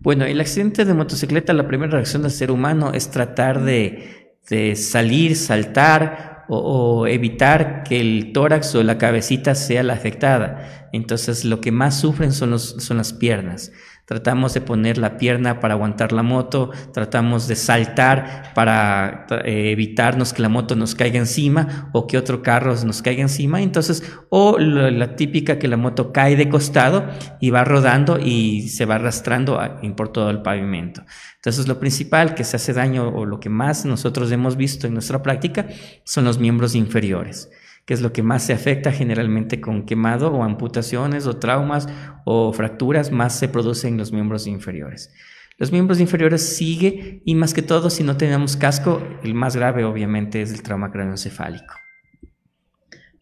Bueno, 0.00 0.24
el 0.24 0.40
accidente 0.40 0.84
de 0.84 0.94
motocicleta, 0.94 1.52
la 1.52 1.66
primera 1.66 1.92
reacción 1.92 2.22
del 2.22 2.30
ser 2.30 2.50
humano 2.50 2.92
es 2.92 3.10
tratar 3.10 3.64
de, 3.64 4.36
salir, 4.76 5.36
saltar 5.36 6.44
o, 6.48 7.06
evitar 7.08 7.82
que 7.82 8.00
el 8.00 8.32
tórax 8.32 8.74
o 8.76 8.82
la 8.84 8.98
cabecita 8.98 9.54
sea 9.54 9.82
la 9.82 9.94
afectada. 9.94 10.88
Entonces, 10.92 11.44
lo 11.44 11.60
que 11.60 11.72
más 11.72 11.98
sufren 11.98 12.32
son, 12.32 12.56
son 12.58 12.96
las 12.96 13.12
piernas. 13.12 13.72
Tratamos 14.06 14.54
de 14.54 14.60
poner 14.60 14.98
la 14.98 15.18
pierna 15.18 15.58
para 15.58 15.74
aguantar 15.74 16.12
la 16.12 16.22
moto, 16.22 16.70
tratamos 16.92 17.48
de 17.48 17.56
saltar 17.56 18.52
para 18.54 19.26
eh, 19.44 19.72
evitarnos 19.72 20.32
que 20.32 20.42
la 20.42 20.48
moto 20.48 20.76
nos 20.76 20.94
caiga 20.94 21.18
encima 21.18 21.90
o 21.92 22.06
que 22.06 22.16
otro 22.16 22.40
carro 22.40 22.72
nos 22.84 23.02
caiga 23.02 23.22
encima. 23.22 23.60
Entonces, 23.60 24.04
o 24.28 24.58
la, 24.60 25.16
típica 25.16 25.58
que 25.58 25.66
la 25.66 25.76
moto 25.76 26.12
cae 26.12 26.36
de 26.36 26.48
costado 26.48 27.04
y 27.40 27.50
va 27.50 27.64
rodando 27.64 28.20
y 28.20 28.68
se 28.68 28.84
va 28.84 28.94
arrastrando 28.94 29.60
por 29.96 30.12
todo 30.12 30.30
el 30.30 30.40
pavimento. 30.40 31.04
Entonces, 31.34 31.66
lo 31.66 31.80
principal 31.80 32.36
que 32.36 32.44
se 32.44 32.56
hace 32.56 32.72
daño 32.72 33.08
o 33.08 33.26
lo 33.26 33.40
que 33.40 33.48
más 33.48 33.84
nosotros 33.84 34.30
hemos 34.30 34.56
visto 34.56 34.86
en 34.86 34.94
nuestra 34.94 35.20
práctica 35.20 35.66
son 36.04 36.24
los 36.24 36.38
miembros 36.38 36.76
inferiores 36.76 37.50
que 37.86 37.94
es 37.94 38.02
lo 38.02 38.12
que 38.12 38.22
más 38.22 38.42
se 38.42 38.52
afecta 38.52 38.92
generalmente 38.92 39.60
con 39.60 39.86
quemado 39.86 40.32
o 40.32 40.42
amputaciones 40.42 41.26
o 41.26 41.38
traumas 41.38 41.88
o 42.24 42.52
fracturas, 42.52 43.12
más 43.12 43.38
se 43.38 43.48
producen 43.48 43.94
en 43.94 43.98
los 43.98 44.12
miembros 44.12 44.46
inferiores. 44.46 45.14
Los 45.56 45.72
miembros 45.72 46.00
inferiores 46.00 46.42
sigue 46.42 47.22
y 47.24 47.34
más 47.34 47.54
que 47.54 47.62
todo 47.62 47.88
si 47.88 48.02
no 48.02 48.16
tenemos 48.16 48.56
casco, 48.56 49.00
el 49.22 49.34
más 49.34 49.56
grave 49.56 49.84
obviamente 49.84 50.42
es 50.42 50.52
el 50.52 50.62
trauma 50.62 50.90
craneoencefálico. 50.90 51.85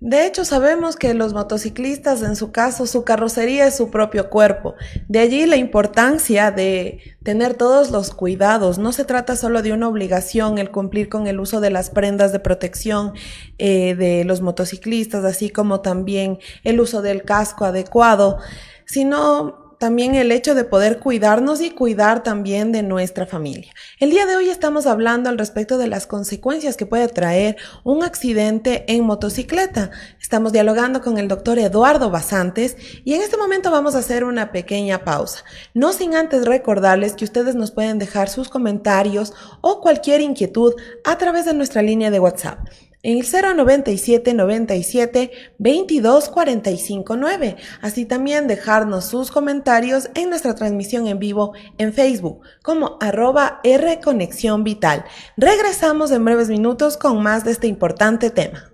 De 0.06 0.26
hecho, 0.26 0.44
sabemos 0.44 0.96
que 0.96 1.14
los 1.14 1.32
motociclistas, 1.32 2.20
en 2.20 2.36
su 2.36 2.52
caso, 2.52 2.86
su 2.86 3.04
carrocería 3.04 3.66
es 3.66 3.78
su 3.78 3.90
propio 3.90 4.28
cuerpo. 4.28 4.74
De 5.08 5.18
allí 5.20 5.46
la 5.46 5.56
importancia 5.56 6.50
de 6.50 7.16
tener 7.22 7.54
todos 7.54 7.90
los 7.90 8.10
cuidados. 8.10 8.76
No 8.76 8.92
se 8.92 9.06
trata 9.06 9.34
solo 9.34 9.62
de 9.62 9.72
una 9.72 9.88
obligación 9.88 10.58
el 10.58 10.70
cumplir 10.70 11.08
con 11.08 11.26
el 11.26 11.40
uso 11.40 11.62
de 11.62 11.70
las 11.70 11.88
prendas 11.88 12.32
de 12.32 12.38
protección 12.38 13.14
eh, 13.56 13.94
de 13.94 14.24
los 14.24 14.42
motociclistas, 14.42 15.24
así 15.24 15.48
como 15.48 15.80
también 15.80 16.38
el 16.64 16.80
uso 16.80 17.00
del 17.00 17.22
casco 17.22 17.64
adecuado, 17.64 18.36
sino 18.84 19.63
también 19.84 20.14
el 20.14 20.32
hecho 20.32 20.54
de 20.54 20.64
poder 20.64 20.98
cuidarnos 20.98 21.60
y 21.60 21.70
cuidar 21.70 22.22
también 22.22 22.72
de 22.72 22.82
nuestra 22.82 23.26
familia. 23.26 23.70
El 24.00 24.08
día 24.08 24.24
de 24.24 24.34
hoy 24.34 24.48
estamos 24.48 24.86
hablando 24.86 25.28
al 25.28 25.36
respecto 25.36 25.76
de 25.76 25.88
las 25.88 26.06
consecuencias 26.06 26.78
que 26.78 26.86
puede 26.86 27.06
traer 27.08 27.58
un 27.82 28.02
accidente 28.02 28.86
en 28.88 29.04
motocicleta. 29.04 29.90
Estamos 30.22 30.54
dialogando 30.54 31.02
con 31.02 31.18
el 31.18 31.28
doctor 31.28 31.58
Eduardo 31.58 32.08
Basantes 32.08 32.78
y 33.04 33.12
en 33.12 33.20
este 33.20 33.36
momento 33.36 33.70
vamos 33.70 33.94
a 33.94 33.98
hacer 33.98 34.24
una 34.24 34.52
pequeña 34.52 35.04
pausa. 35.04 35.44
No 35.74 35.92
sin 35.92 36.14
antes 36.14 36.46
recordarles 36.46 37.12
que 37.12 37.26
ustedes 37.26 37.54
nos 37.54 37.70
pueden 37.70 37.98
dejar 37.98 38.30
sus 38.30 38.48
comentarios 38.48 39.34
o 39.60 39.82
cualquier 39.82 40.22
inquietud 40.22 40.72
a 41.04 41.18
través 41.18 41.44
de 41.44 41.52
nuestra 41.52 41.82
línea 41.82 42.10
de 42.10 42.20
WhatsApp 42.20 42.58
en 43.04 43.18
el 43.18 43.24
097 43.56 44.34
97 44.34 45.30
22 45.58 46.28
45 46.30 47.16
9. 47.16 47.56
Así 47.80 48.06
también 48.06 48.48
dejarnos 48.48 49.04
sus 49.04 49.30
comentarios 49.30 50.10
en 50.14 50.30
nuestra 50.30 50.54
transmisión 50.54 51.06
en 51.06 51.20
vivo 51.20 51.52
en 51.78 51.92
Facebook 51.92 52.40
como 52.62 52.96
arroba 53.00 53.60
R 53.62 54.00
Conexión 54.00 54.64
Vital. 54.64 55.04
Regresamos 55.36 56.10
en 56.10 56.24
breves 56.24 56.48
minutos 56.48 56.96
con 56.96 57.22
más 57.22 57.44
de 57.44 57.52
este 57.52 57.68
importante 57.68 58.30
tema. 58.30 58.70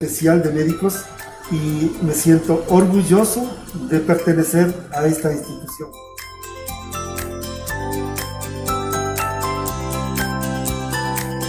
Especial 0.00 0.42
de 0.42 0.50
médicos 0.50 1.04
y 1.50 1.96
me 2.02 2.12
siento 2.12 2.64
orgulloso 2.68 3.50
de 3.88 3.98
pertenecer 4.00 4.72
a 4.92 5.06
esta 5.06 5.32
institución. 5.32 5.90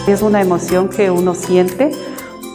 Es 0.08 0.22
una 0.22 0.41
emoción 0.41 0.89
que 0.89 1.12
uno 1.12 1.36
siente. 1.36 1.91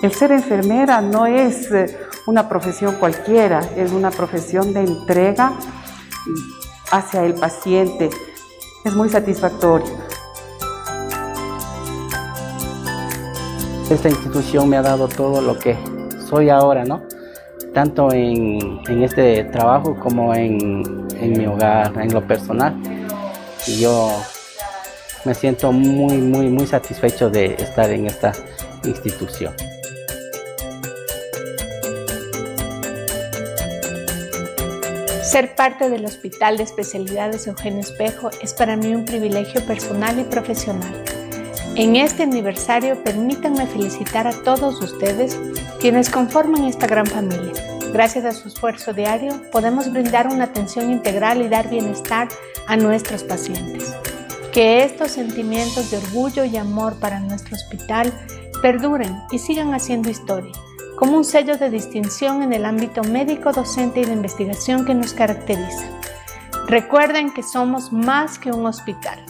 El 0.02 0.12
ser 0.12 0.32
enfermera 0.32 1.00
no 1.00 1.26
es 1.26 1.70
eh, 1.72 1.96
una 2.26 2.48
profesión 2.48 2.96
cualquiera, 2.96 3.60
es 3.76 3.92
una 3.92 4.10
profesión 4.10 4.74
de 4.74 4.80
entrega 4.80 5.52
hacia 6.90 7.24
el 7.24 7.34
paciente. 7.34 8.10
Es 8.84 8.94
muy 8.94 9.08
satisfactorio. 9.08 9.94
Esta 13.88 14.08
institución 14.08 14.68
me 14.68 14.76
ha 14.76 14.82
dado 14.82 15.06
todo 15.06 15.40
lo 15.40 15.56
que 15.56 15.78
soy 16.28 16.50
ahora, 16.50 16.84
¿no? 16.84 17.02
Tanto 17.76 18.10
en, 18.10 18.80
este 19.02 19.44
trabajo 19.44 19.94
como 20.00 20.34
en, 20.34 21.06
mi 21.20 21.44
hogar, 21.44 21.92
en 22.00 22.10
lo 22.10 22.26
personal. 22.26 22.74
Y 23.66 23.80
yo 23.80 24.18
me 25.26 25.34
siento 25.34 25.72
muy, 25.72 26.16
muy, 26.16 26.48
muy 26.48 26.66
satisfecho 26.66 27.28
de 27.28 27.52
estar 27.52 27.90
en 27.90 28.06
esta 28.06 28.32
institución. 28.82 29.52
Ser 35.22 35.54
parte 35.54 35.90
del 35.90 36.06
Hospital 36.06 36.56
de 36.56 36.62
Especialidades 36.62 37.46
Eugenio 37.46 37.80
Espejo 37.80 38.30
es 38.40 38.54
para 38.54 38.78
mí 38.78 38.94
un 38.94 39.04
privilegio 39.04 39.60
personal 39.66 40.18
y 40.18 40.24
profesional. 40.24 40.94
En 41.74 41.96
este 41.96 42.22
aniversario 42.22 43.04
permítanme 43.04 43.66
felicitar 43.66 44.26
a 44.26 44.32
todos 44.44 44.80
ustedes 44.80 45.38
quienes 45.80 46.10
conforman 46.10 46.64
esta 46.64 46.86
gran 46.86 47.06
familia. 47.06 47.52
Gracias 47.92 48.24
a 48.24 48.32
su 48.32 48.48
esfuerzo 48.48 48.92
diario 48.92 49.32
podemos 49.52 49.92
brindar 49.92 50.26
una 50.26 50.44
atención 50.44 50.90
integral 50.90 51.42
y 51.42 51.48
dar 51.48 51.68
bienestar 51.68 52.28
a 52.66 52.76
nuestros 52.76 53.22
pacientes. 53.22 53.94
Que 54.52 54.84
estos 54.84 55.12
sentimientos 55.12 55.90
de 55.90 55.98
orgullo 55.98 56.44
y 56.44 56.56
amor 56.56 56.98
para 56.98 57.20
nuestro 57.20 57.56
hospital 57.56 58.12
perduren 58.62 59.14
y 59.30 59.38
sigan 59.38 59.74
haciendo 59.74 60.10
historia, 60.10 60.52
como 60.98 61.16
un 61.16 61.24
sello 61.24 61.58
de 61.58 61.70
distinción 61.70 62.42
en 62.42 62.52
el 62.52 62.64
ámbito 62.64 63.02
médico, 63.04 63.52
docente 63.52 64.00
y 64.00 64.04
de 64.04 64.12
investigación 64.12 64.84
que 64.84 64.94
nos 64.94 65.12
caracteriza. 65.12 65.84
Recuerden 66.66 67.32
que 67.32 67.42
somos 67.42 67.92
más 67.92 68.38
que 68.38 68.50
un 68.50 68.66
hospital. 68.66 69.24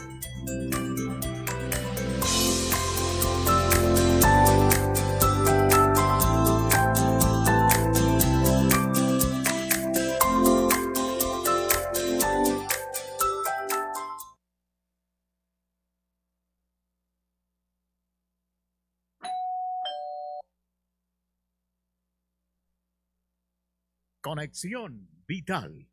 Conexión 24.26 25.08
Vital. 25.28 25.86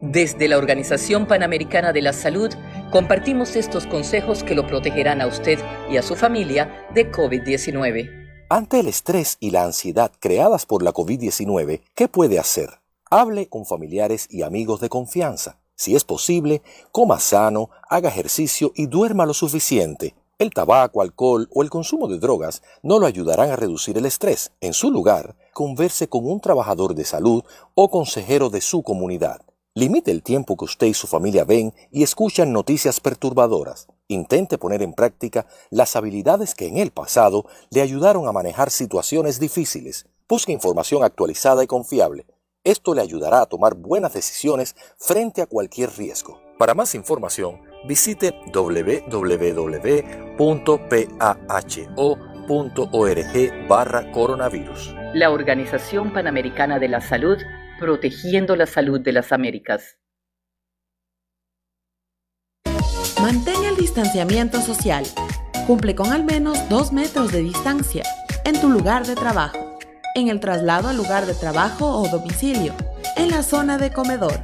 Desde 0.00 0.46
la 0.46 0.58
Organización 0.58 1.26
Panamericana 1.26 1.92
de 1.92 2.02
la 2.02 2.12
Salud, 2.12 2.50
compartimos 2.92 3.56
estos 3.56 3.84
consejos 3.88 4.44
que 4.44 4.54
lo 4.54 4.64
protegerán 4.64 5.20
a 5.20 5.26
usted 5.26 5.58
y 5.90 5.96
a 5.96 6.02
su 6.02 6.14
familia 6.14 6.86
de 6.94 7.10
COVID-19. 7.10 8.46
Ante 8.48 8.78
el 8.78 8.86
estrés 8.86 9.38
y 9.40 9.50
la 9.50 9.64
ansiedad 9.64 10.12
creadas 10.20 10.66
por 10.66 10.84
la 10.84 10.92
COVID-19, 10.92 11.80
¿qué 11.96 12.06
puede 12.06 12.38
hacer? 12.38 12.70
Hable 13.10 13.48
con 13.48 13.66
familiares 13.66 14.28
y 14.30 14.42
amigos 14.42 14.80
de 14.80 14.88
confianza. 14.88 15.58
Si 15.74 15.96
es 15.96 16.04
posible, 16.04 16.62
coma 16.92 17.18
sano, 17.18 17.70
haga 17.90 18.08
ejercicio 18.08 18.70
y 18.76 18.86
duerma 18.86 19.26
lo 19.26 19.34
suficiente. 19.34 20.14
El 20.38 20.50
tabaco, 20.50 21.02
alcohol 21.02 21.48
o 21.52 21.64
el 21.64 21.70
consumo 21.70 22.06
de 22.06 22.20
drogas 22.20 22.62
no 22.84 23.00
lo 23.00 23.06
ayudarán 23.06 23.50
a 23.50 23.56
reducir 23.56 23.98
el 23.98 24.06
estrés. 24.06 24.52
En 24.60 24.72
su 24.72 24.92
lugar, 24.92 25.34
converse 25.52 26.08
con 26.08 26.30
un 26.30 26.40
trabajador 26.40 26.94
de 26.94 27.04
salud 27.04 27.42
o 27.74 27.90
consejero 27.90 28.48
de 28.48 28.60
su 28.60 28.84
comunidad. 28.84 29.40
Limite 29.74 30.12
el 30.12 30.22
tiempo 30.22 30.56
que 30.56 30.66
usted 30.66 30.86
y 30.86 30.94
su 30.94 31.08
familia 31.08 31.44
ven 31.44 31.74
y 31.90 32.04
escuchan 32.04 32.52
noticias 32.52 33.00
perturbadoras. 33.00 33.88
Intente 34.06 34.58
poner 34.58 34.80
en 34.82 34.92
práctica 34.92 35.48
las 35.70 35.96
habilidades 35.96 36.54
que 36.54 36.68
en 36.68 36.76
el 36.76 36.92
pasado 36.92 37.44
le 37.70 37.80
ayudaron 37.80 38.28
a 38.28 38.32
manejar 38.32 38.70
situaciones 38.70 39.40
difíciles. 39.40 40.06
Busque 40.28 40.52
información 40.52 41.02
actualizada 41.02 41.64
y 41.64 41.66
confiable. 41.66 42.26
Esto 42.62 42.94
le 42.94 43.02
ayudará 43.02 43.40
a 43.40 43.46
tomar 43.46 43.74
buenas 43.74 44.14
decisiones 44.14 44.76
frente 44.98 45.42
a 45.42 45.46
cualquier 45.46 45.90
riesgo. 45.96 46.38
Para 46.58 46.74
más 46.74 46.94
información, 46.94 47.60
visite 47.84 48.34
www.paho.org 48.52 49.28
barra 53.68 54.10
coronavirus. 54.12 54.94
La 55.14 55.30
Organización 55.30 56.12
Panamericana 56.12 56.78
de 56.78 56.88
la 56.88 57.00
Salud, 57.00 57.38
protegiendo 57.78 58.56
la 58.56 58.66
salud 58.66 59.00
de 59.00 59.12
las 59.12 59.32
Américas. 59.32 59.98
Mantén 63.20 63.64
el 63.64 63.76
distanciamiento 63.76 64.60
social. 64.60 65.04
Cumple 65.66 65.94
con 65.94 66.12
al 66.12 66.24
menos 66.24 66.68
dos 66.68 66.92
metros 66.92 67.32
de 67.32 67.42
distancia 67.42 68.02
en 68.44 68.60
tu 68.60 68.70
lugar 68.70 69.06
de 69.06 69.14
trabajo, 69.14 69.78
en 70.14 70.28
el 70.28 70.40
traslado 70.40 70.88
al 70.88 70.96
lugar 70.96 71.26
de 71.26 71.34
trabajo 71.34 71.86
o 71.86 72.08
domicilio, 72.08 72.74
en 73.16 73.30
la 73.30 73.42
zona 73.42 73.76
de 73.76 73.92
comedor 73.92 74.40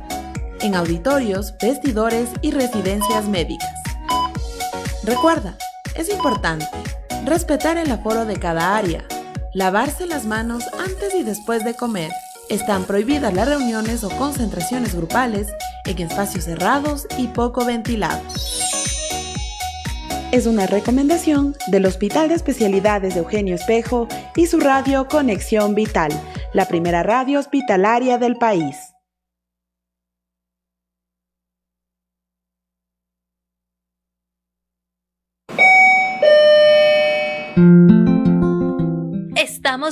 en 0.64 0.74
auditorios, 0.74 1.54
vestidores 1.60 2.30
y 2.40 2.50
residencias 2.50 3.26
médicas. 3.28 3.70
Recuerda, 5.02 5.58
es 5.94 6.08
importante, 6.08 6.66
respetar 7.26 7.76
el 7.76 7.90
aforo 7.90 8.24
de 8.24 8.36
cada 8.36 8.74
área, 8.74 9.04
lavarse 9.52 10.06
las 10.06 10.24
manos 10.24 10.64
antes 10.78 11.14
y 11.14 11.22
después 11.22 11.64
de 11.66 11.74
comer. 11.74 12.10
Están 12.48 12.84
prohibidas 12.84 13.34
las 13.34 13.46
reuniones 13.46 14.04
o 14.04 14.10
concentraciones 14.10 14.94
grupales 14.94 15.48
en 15.84 15.98
espacios 15.98 16.44
cerrados 16.44 17.06
y 17.18 17.26
poco 17.28 17.66
ventilados. 17.66 18.62
Es 20.32 20.46
una 20.46 20.66
recomendación 20.66 21.54
del 21.66 21.84
Hospital 21.84 22.28
de 22.30 22.36
Especialidades 22.36 23.14
de 23.14 23.20
Eugenio 23.20 23.54
Espejo 23.54 24.08
y 24.34 24.46
su 24.46 24.60
radio 24.60 25.08
Conexión 25.08 25.74
Vital, 25.74 26.10
la 26.54 26.66
primera 26.66 27.02
radio 27.02 27.38
hospitalaria 27.38 28.16
del 28.16 28.36
país. 28.36 28.83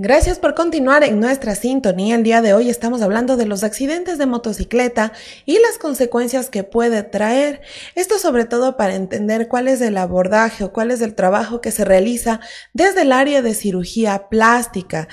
Gracias 0.00 0.38
por 0.38 0.54
continuar 0.54 1.02
en 1.02 1.18
nuestra 1.18 1.56
sintonía. 1.56 2.14
El 2.14 2.22
día 2.22 2.40
de 2.40 2.54
hoy 2.54 2.70
estamos 2.70 3.02
hablando 3.02 3.36
de 3.36 3.46
los 3.46 3.64
accidentes 3.64 4.16
de 4.16 4.26
motocicleta 4.26 5.12
y 5.44 5.58
las 5.58 5.76
consecuencias 5.76 6.50
que 6.50 6.62
puede 6.62 7.02
traer. 7.02 7.62
Esto 7.96 8.20
sobre 8.20 8.44
todo 8.44 8.76
para 8.76 8.94
entender 8.94 9.48
cuál 9.48 9.66
es 9.66 9.80
el 9.80 9.96
abordaje 9.96 10.62
o 10.62 10.72
cuál 10.72 10.92
es 10.92 11.00
el 11.00 11.16
trabajo 11.16 11.60
que 11.60 11.72
se 11.72 11.84
realiza 11.84 12.38
desde 12.72 13.02
el 13.02 13.10
área 13.10 13.42
de 13.42 13.54
cirugía 13.54 14.28
plástica 14.28 15.08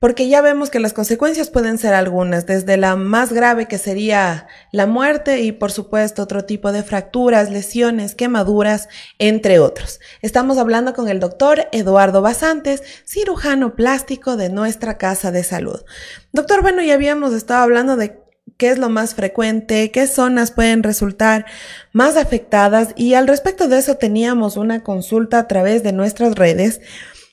porque 0.00 0.28
ya 0.28 0.40
vemos 0.40 0.70
que 0.70 0.80
las 0.80 0.94
consecuencias 0.94 1.50
pueden 1.50 1.76
ser 1.76 1.92
algunas, 1.92 2.46
desde 2.46 2.78
la 2.78 2.96
más 2.96 3.34
grave 3.34 3.66
que 3.66 3.76
sería 3.76 4.48
la 4.72 4.86
muerte 4.86 5.42
y 5.42 5.52
por 5.52 5.70
supuesto 5.70 6.22
otro 6.22 6.46
tipo 6.46 6.72
de 6.72 6.82
fracturas, 6.82 7.50
lesiones, 7.50 8.14
quemaduras, 8.14 8.88
entre 9.18 9.58
otros. 9.58 10.00
Estamos 10.22 10.56
hablando 10.56 10.94
con 10.94 11.10
el 11.10 11.20
doctor 11.20 11.68
Eduardo 11.70 12.22
Basantes, 12.22 12.82
cirujano 13.04 13.76
plástico 13.76 14.38
de 14.38 14.48
nuestra 14.48 14.96
casa 14.96 15.30
de 15.32 15.44
salud. 15.44 15.84
Doctor, 16.32 16.62
bueno, 16.62 16.82
ya 16.82 16.94
habíamos 16.94 17.34
estado 17.34 17.62
hablando 17.62 17.96
de 17.96 18.22
qué 18.56 18.70
es 18.70 18.78
lo 18.78 18.88
más 18.88 19.14
frecuente, 19.14 19.90
qué 19.90 20.06
zonas 20.06 20.50
pueden 20.50 20.82
resultar 20.82 21.44
más 21.92 22.16
afectadas 22.16 22.94
y 22.96 23.12
al 23.12 23.28
respecto 23.28 23.68
de 23.68 23.76
eso 23.76 23.98
teníamos 23.98 24.56
una 24.56 24.82
consulta 24.82 25.40
a 25.40 25.46
través 25.46 25.82
de 25.82 25.92
nuestras 25.92 26.36
redes 26.36 26.80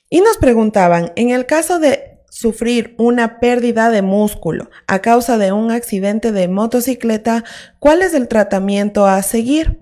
y 0.10 0.20
nos 0.20 0.38
preguntaban, 0.38 1.14
en 1.16 1.32
el 1.32 1.46
caso 1.46 1.80
de 1.80 2.07
sufrir 2.38 2.94
una 3.00 3.40
pérdida 3.40 3.90
de 3.90 4.04
músculo 4.04 4.70
a 4.86 5.00
causa 5.00 5.40
de 5.40 5.52
un 5.52 5.72
accidente 5.72 6.32
de 6.32 6.48
motocicleta, 6.48 7.44
¿cuál 7.80 8.04
es 8.04 8.14
el 8.14 8.28
tratamiento 8.28 9.08
a 9.08 9.24
seguir? 9.24 9.80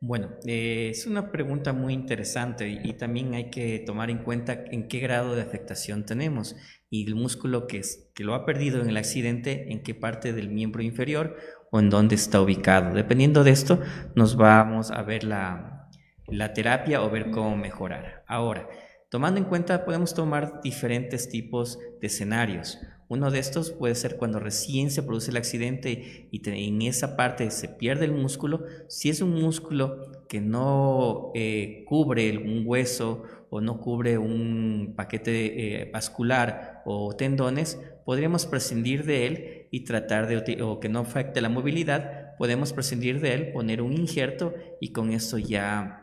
Bueno, 0.00 0.30
eh, 0.46 0.88
es 0.90 1.06
una 1.06 1.30
pregunta 1.30 1.74
muy 1.74 1.92
interesante 1.92 2.80
y, 2.82 2.94
también 2.94 3.34
hay 3.34 3.50
que 3.50 3.78
tomar 3.80 4.08
en 4.08 4.24
cuenta 4.24 4.64
en 4.70 4.88
qué 4.88 5.00
grado 5.00 5.36
de 5.36 5.42
afectación 5.42 6.06
tenemos 6.06 6.56
y 6.88 7.06
el 7.06 7.14
músculo 7.14 7.66
que, 7.66 7.82
que 8.14 8.24
lo 8.24 8.34
ha 8.34 8.46
perdido 8.46 8.80
en 8.80 8.88
el 8.88 8.96
accidente, 8.96 9.70
en 9.70 9.82
qué 9.82 9.94
parte 9.94 10.32
del 10.32 10.48
miembro 10.48 10.82
inferior 10.82 11.36
o 11.70 11.78
en 11.78 11.90
dónde 11.90 12.14
está 12.14 12.40
ubicado. 12.40 12.94
Dependiendo 12.94 13.44
de 13.44 13.50
esto, 13.50 13.80
nos 14.16 14.36
vamos 14.36 14.90
a 14.90 15.02
ver 15.02 15.24
la, 15.24 15.90
la 16.26 16.54
terapia 16.54 17.02
o 17.02 17.10
ver 17.10 17.30
cómo 17.30 17.56
mejorar. 17.56 18.24
Ahora, 18.26 18.66
Tomando 19.12 19.38
en 19.38 19.44
cuenta, 19.44 19.84
podemos 19.84 20.14
tomar 20.14 20.62
diferentes 20.62 21.28
tipos 21.28 21.78
de 22.00 22.06
escenarios. 22.06 22.78
Uno 23.08 23.30
de 23.30 23.40
estos 23.40 23.70
puede 23.70 23.94
ser 23.94 24.16
cuando 24.16 24.40
recién 24.40 24.90
se 24.90 25.02
produce 25.02 25.30
el 25.30 25.36
accidente 25.36 26.30
y 26.30 26.48
en 26.48 26.80
esa 26.80 27.14
parte 27.14 27.50
se 27.50 27.68
pierde 27.68 28.06
el 28.06 28.12
músculo. 28.12 28.64
Si 28.88 29.10
es 29.10 29.20
un 29.20 29.34
músculo 29.34 30.24
que 30.30 30.40
no 30.40 31.30
eh, 31.34 31.84
cubre 31.86 32.38
un 32.38 32.62
hueso 32.64 33.24
o 33.50 33.60
no 33.60 33.82
cubre 33.82 34.16
un 34.16 34.94
paquete 34.96 35.82
eh, 35.82 35.90
vascular 35.92 36.80
o 36.86 37.14
tendones, 37.14 37.78
podríamos 38.06 38.46
prescindir 38.46 39.04
de 39.04 39.26
él 39.26 39.68
y 39.70 39.84
tratar 39.84 40.26
de, 40.26 40.62
o 40.62 40.80
que 40.80 40.88
no 40.88 41.00
afecte 41.00 41.42
la 41.42 41.50
movilidad, 41.50 42.34
podemos 42.38 42.72
prescindir 42.72 43.20
de 43.20 43.34
él, 43.34 43.52
poner 43.52 43.82
un 43.82 43.92
injerto 43.92 44.54
y 44.80 44.92
con 44.92 45.12
eso 45.12 45.36
ya 45.36 46.01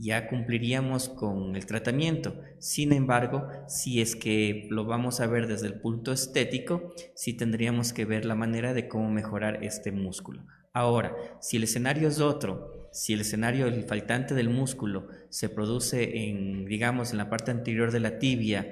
ya 0.00 0.28
cumpliríamos 0.28 1.08
con 1.08 1.56
el 1.56 1.66
tratamiento. 1.66 2.40
Sin 2.58 2.92
embargo, 2.92 3.48
si 3.66 4.00
es 4.00 4.16
que 4.16 4.66
lo 4.70 4.84
vamos 4.84 5.20
a 5.20 5.26
ver 5.26 5.46
desde 5.46 5.66
el 5.66 5.80
punto 5.80 6.12
estético, 6.12 6.92
sí 7.14 7.34
tendríamos 7.34 7.92
que 7.92 8.04
ver 8.04 8.24
la 8.24 8.34
manera 8.34 8.74
de 8.74 8.88
cómo 8.88 9.10
mejorar 9.10 9.64
este 9.64 9.92
músculo. 9.92 10.44
Ahora, 10.72 11.16
si 11.40 11.56
el 11.56 11.64
escenario 11.64 12.08
es 12.08 12.20
otro, 12.20 12.88
si 12.92 13.12
el 13.12 13.20
escenario, 13.20 13.66
el 13.66 13.84
faltante 13.84 14.34
del 14.34 14.48
músculo 14.48 15.08
se 15.28 15.48
produce 15.48 16.28
en, 16.28 16.64
digamos, 16.66 17.12
en 17.12 17.18
la 17.18 17.28
parte 17.30 17.50
anterior 17.50 17.90
de 17.90 18.00
la 18.00 18.18
tibia, 18.18 18.70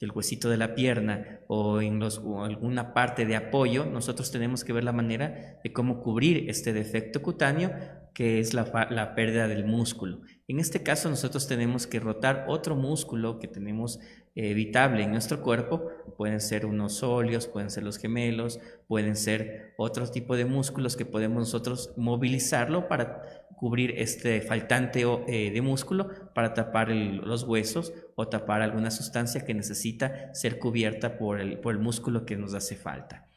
del 0.00 0.10
huesito 0.10 0.50
de 0.50 0.56
la 0.56 0.74
pierna 0.74 1.40
o 1.46 1.80
en 1.80 2.02
alguna 2.02 2.92
parte 2.92 3.24
de 3.24 3.36
apoyo, 3.36 3.84
nosotros 3.84 4.32
tenemos 4.32 4.64
que 4.64 4.72
ver 4.72 4.82
la 4.82 4.92
manera 4.92 5.60
de 5.62 5.72
cómo 5.72 6.00
cubrir 6.00 6.50
este 6.50 6.72
defecto 6.72 7.22
cutáneo 7.22 7.70
que 8.12 8.40
es 8.40 8.52
la 8.52 9.14
pérdida 9.14 9.46
del 9.46 9.64
músculo. 9.64 10.22
En 10.48 10.58
este 10.58 10.82
caso 10.82 11.08
nosotros 11.08 11.46
tenemos 11.46 11.86
que 11.86 12.00
rotar 12.00 12.46
otro 12.48 12.74
músculo 12.74 13.38
que 13.38 13.48
tenemos 13.48 14.00
eh, 14.34 14.50
evitable 14.50 15.04
en 15.04 15.12
nuestro 15.12 15.40
cuerpo, 15.40 15.88
pueden 16.16 16.40
ser 16.40 16.66
unos 16.66 17.02
óleos, 17.02 17.46
pueden 17.46 17.70
ser 17.70 17.84
los 17.84 17.98
gemelos, 17.98 18.60
pueden 18.88 19.16
ser 19.16 19.74
otro 19.76 20.10
tipo 20.10 20.36
de 20.36 20.44
músculos 20.44 20.96
que 20.96 21.04
podemos 21.04 21.38
nosotros 21.38 21.92
movilizarlo 21.96 22.88
para 22.88 23.22
cubrir 23.56 23.94
este 23.96 24.40
faltante 24.40 25.04
eh, 25.28 25.52
de 25.52 25.62
músculo, 25.62 26.10
para 26.34 26.52
tapar 26.52 26.90
los 26.90 27.44
huesos 27.44 27.92
o 28.16 28.26
tapar 28.26 28.60
alguna 28.60 28.90
sustancia 28.90 29.44
que 29.44 29.54
necesita 29.54 30.34
ser 30.34 30.58
cubierta 30.58 31.16
por 31.16 31.40
el, 31.40 31.60
por 31.60 31.74
el 31.74 31.80
músculo 31.80 32.26
que 32.26 32.36
nos 32.36 32.54
hace 32.54 32.74
falta. 32.74 33.28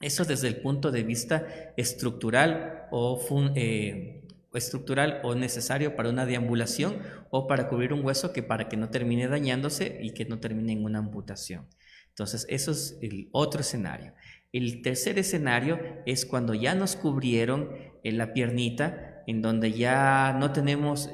Eso 0.00 0.24
desde 0.24 0.46
el 0.46 0.60
punto 0.60 0.92
de 0.92 1.02
vista 1.02 1.44
estructural 1.76 2.86
o 2.92 3.20
eh, 3.56 4.17
estructural 4.54 5.20
o 5.24 5.34
necesario 5.34 5.94
para 5.94 6.08
una 6.08 6.26
deambulación 6.26 6.98
o 7.30 7.46
para 7.46 7.68
cubrir 7.68 7.92
un 7.92 8.04
hueso 8.04 8.32
que 8.32 8.42
para 8.42 8.68
que 8.68 8.76
no 8.76 8.88
termine 8.90 9.28
dañándose 9.28 9.98
y 10.02 10.12
que 10.12 10.24
no 10.24 10.40
termine 10.40 10.72
en 10.72 10.84
una 10.84 10.98
amputación. 10.98 11.66
Entonces, 12.08 12.46
eso 12.48 12.72
es 12.72 12.98
el 13.00 13.28
otro 13.32 13.60
escenario. 13.60 14.12
El 14.52 14.82
tercer 14.82 15.18
escenario 15.18 15.78
es 16.06 16.24
cuando 16.24 16.54
ya 16.54 16.74
nos 16.74 16.96
cubrieron 16.96 17.70
en 18.02 18.18
la 18.18 18.32
piernita, 18.32 19.22
en 19.26 19.42
donde 19.42 19.72
ya 19.72 20.34
no 20.40 20.52
tenemos 20.52 21.10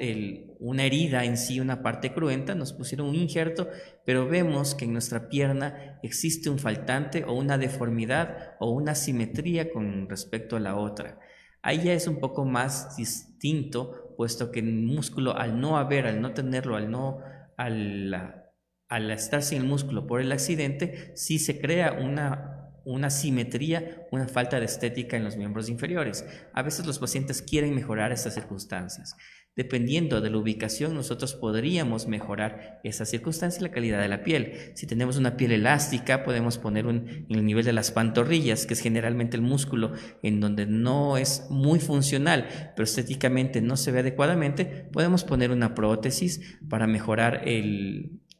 una 0.59 0.83
herida 0.83 1.25
en 1.25 1.37
sí, 1.37 1.59
una 1.59 1.83
parte 1.83 2.13
cruenta, 2.13 2.55
nos 2.55 2.71
pusieron 2.71 3.09
un 3.09 3.15
injerto, 3.15 3.69
pero 4.05 4.27
vemos 4.27 4.73
que 4.73 4.85
en 4.85 4.93
nuestra 4.93 5.27
pierna 5.27 5.99
existe 6.01 6.49
un 6.49 6.59
faltante 6.59 7.25
o 7.25 7.33
una 7.33 7.57
deformidad 7.57 8.55
o 8.59 8.71
una 8.71 8.95
simetría 8.95 9.69
con 9.69 10.07
respecto 10.07 10.55
a 10.55 10.61
la 10.61 10.77
otra. 10.77 11.19
Ahí 11.65 11.81
ya 11.85 11.93
es 11.93 12.05
un 12.05 12.19
poco 12.19 12.45
más 12.45 12.95
distinto, 12.95 14.13
puesto 14.17 14.51
que 14.51 14.59
el 14.59 14.71
músculo 14.71 15.35
al 15.35 15.59
no 15.59 15.79
haber, 15.79 16.05
al 16.05 16.21
no 16.21 16.31
tenerlo, 16.31 16.75
al 16.75 16.91
no, 16.91 17.23
al, 17.57 18.13
estar 19.09 19.41
sin 19.41 19.63
el 19.63 19.67
músculo 19.67 20.05
por 20.05 20.21
el 20.21 20.31
accidente, 20.31 21.11
sí 21.15 21.39
se 21.39 21.59
crea 21.59 21.93
una, 21.93 22.69
una 22.85 23.09
simetría, 23.09 24.05
una 24.11 24.27
falta 24.27 24.59
de 24.59 24.67
estética 24.67 25.17
en 25.17 25.23
los 25.23 25.37
miembros 25.37 25.67
inferiores. 25.67 26.23
A 26.53 26.61
veces 26.61 26.85
los 26.85 26.99
pacientes 26.99 27.41
quieren 27.41 27.73
mejorar 27.73 28.11
estas 28.11 28.35
circunstancias. 28.35 29.15
Dependiendo 29.55 30.19
de 30.19 30.29
la 30.29 30.37
ubicación, 30.37 30.93
nosotros 30.93 31.33
podríamos 31.33 32.07
mejorar 32.07 32.81
esa 32.83 33.05
circunstancia 33.05 33.61
y 33.61 33.63
la 33.63 33.71
calidad 33.71 34.01
de 34.01 34.09
la 34.09 34.21
piel. 34.21 34.71
Si 34.73 34.85
tenemos 34.85 35.15
una 35.15 35.37
piel 35.37 35.53
elástica, 35.53 36.25
podemos 36.25 36.57
poner 36.57 36.85
un, 36.85 37.25
en 37.29 37.37
el 37.37 37.45
nivel 37.45 37.63
de 37.63 37.71
las 37.71 37.91
pantorrillas, 37.91 38.65
que 38.65 38.73
es 38.73 38.81
generalmente 38.81 39.37
el 39.37 39.43
músculo 39.43 39.93
en 40.21 40.41
donde 40.41 40.65
no 40.65 41.15
es 41.15 41.47
muy 41.49 41.79
funcional, 41.79 42.73
pero 42.75 42.83
estéticamente 42.83 43.61
no 43.61 43.77
se 43.77 43.93
ve 43.93 43.99
adecuadamente, 43.99 44.89
podemos 44.91 45.23
poner 45.23 45.51
una 45.51 45.73
prótesis 45.73 46.57
para 46.67 46.85
mejorar 46.85 47.45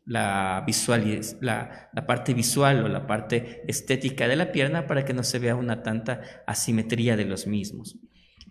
la, 0.05 0.63
visual, 0.67 1.21
la, 1.39 1.89
la, 1.93 2.05
parte 2.05 2.33
visual 2.33 2.83
o 2.83 2.89
la 2.89 3.07
parte 3.07 3.63
estética 3.69 4.27
de 4.27 4.35
la 4.35 4.51
pierna 4.51 4.85
para 4.85 5.05
que 5.05 5.13
no 5.13 5.23
se 5.23 5.39
vea 5.39 5.55
una 5.55 5.81
tanta 5.81 6.43
asimetría 6.45 7.15
de 7.15 7.23
los 7.23 7.47
mismos. 7.47 7.97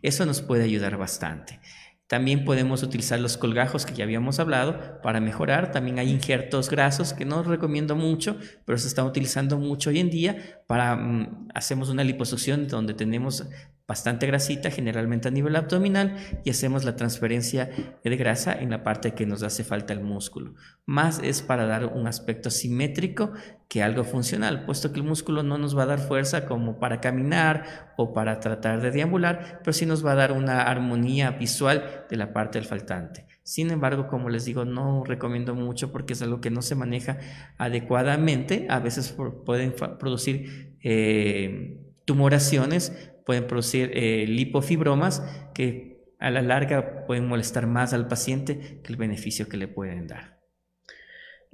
Eso 0.04 0.26
nos 0.26 0.42
puede 0.42 0.64
ayudar 0.64 0.98
bastante. 0.98 1.60
También 2.06 2.44
podemos 2.44 2.82
utilizar 2.82 3.18
los 3.18 3.38
colgajos 3.38 3.86
que 3.86 3.94
ya 3.94 4.04
habíamos 4.04 4.38
hablado 4.38 5.00
para 5.02 5.20
mejorar. 5.20 5.72
También 5.72 5.98
hay 5.98 6.10
injertos 6.10 6.68
grasos 6.68 7.14
que 7.14 7.24
no 7.24 7.42
recomiendo 7.42 7.96
mucho, 7.96 8.36
pero 8.66 8.76
se 8.76 8.88
están 8.88 9.06
utilizando 9.06 9.58
mucho 9.58 9.88
hoy 9.88 10.00
en 10.00 10.10
día 10.10 10.62
para 10.66 10.96
mm, 10.96 11.48
hacemos 11.54 11.88
una 11.88 12.04
liposucción 12.04 12.68
donde 12.68 12.92
tenemos 12.92 13.46
bastante 13.86 14.26
grasita, 14.26 14.70
generalmente 14.70 15.28
a 15.28 15.30
nivel 15.30 15.56
abdominal, 15.56 16.16
y 16.42 16.50
hacemos 16.50 16.84
la 16.84 16.96
transferencia 16.96 17.70
de 18.02 18.16
grasa 18.16 18.54
en 18.54 18.70
la 18.70 18.82
parte 18.82 19.12
que 19.12 19.26
nos 19.26 19.42
hace 19.42 19.62
falta 19.62 19.92
el 19.92 20.00
músculo. 20.00 20.54
Más 20.86 21.20
es 21.22 21.42
para 21.42 21.66
dar 21.66 21.86
un 21.86 22.06
aspecto 22.06 22.50
simétrico 22.50 23.32
que 23.68 23.82
algo 23.82 24.04
funcional, 24.04 24.64
puesto 24.64 24.92
que 24.92 25.00
el 25.00 25.06
músculo 25.06 25.42
no 25.42 25.58
nos 25.58 25.76
va 25.76 25.82
a 25.82 25.86
dar 25.86 25.98
fuerza 25.98 26.46
como 26.46 26.78
para 26.78 27.00
caminar 27.00 27.92
o 27.98 28.14
para 28.14 28.40
tratar 28.40 28.80
de 28.80 28.90
deambular, 28.90 29.60
pero 29.62 29.72
sí 29.72 29.84
nos 29.84 30.04
va 30.04 30.12
a 30.12 30.16
dar 30.16 30.32
una 30.32 30.62
armonía 30.62 31.32
visual 31.32 32.06
de 32.08 32.16
la 32.16 32.32
parte 32.32 32.58
del 32.58 32.66
faltante. 32.66 33.26
Sin 33.42 33.70
embargo, 33.70 34.06
como 34.06 34.30
les 34.30 34.46
digo, 34.46 34.64
no 34.64 35.04
recomiendo 35.04 35.54
mucho 35.54 35.92
porque 35.92 36.14
es 36.14 36.22
algo 36.22 36.40
que 36.40 36.50
no 36.50 36.62
se 36.62 36.74
maneja 36.74 37.18
adecuadamente. 37.58 38.66
A 38.70 38.78
veces 38.78 39.14
pueden 39.44 39.74
producir 39.98 40.78
eh, 40.82 41.78
tumoraciones 42.06 43.12
pueden 43.24 43.46
producir 43.46 43.90
eh, 43.94 44.26
lipofibromas 44.26 45.22
que 45.54 45.94
a 46.18 46.30
la 46.30 46.42
larga 46.42 47.06
pueden 47.06 47.26
molestar 47.26 47.66
más 47.66 47.92
al 47.92 48.08
paciente 48.08 48.80
que 48.82 48.92
el 48.92 48.96
beneficio 48.96 49.48
que 49.48 49.56
le 49.56 49.68
pueden 49.68 50.06
dar. 50.06 50.34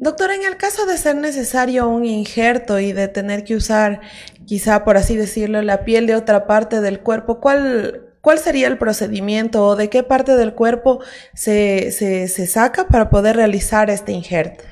Doctor, 0.02 0.30
en 0.30 0.44
el 0.44 0.56
caso 0.56 0.86
de 0.86 0.96
ser 0.96 1.16
necesario 1.16 1.86
un 1.88 2.06
injerto 2.06 2.78
y 2.78 2.92
de 2.92 3.08
tener 3.08 3.44
que 3.44 3.54
usar, 3.54 4.00
quizá 4.46 4.82
por 4.84 4.96
así 4.96 5.14
decirlo, 5.14 5.60
la 5.60 5.84
piel 5.84 6.06
de 6.06 6.16
otra 6.16 6.46
parte 6.46 6.80
del 6.80 7.00
cuerpo, 7.00 7.38
¿cuál, 7.38 8.14
cuál 8.22 8.38
sería 8.38 8.68
el 8.68 8.78
procedimiento 8.78 9.66
o 9.66 9.76
de 9.76 9.90
qué 9.90 10.02
parte 10.02 10.36
del 10.36 10.54
cuerpo 10.54 11.02
se, 11.34 11.90
se, 11.92 12.28
se 12.28 12.46
saca 12.46 12.88
para 12.88 13.10
poder 13.10 13.36
realizar 13.36 13.90
este 13.90 14.12
injerto? 14.12 14.64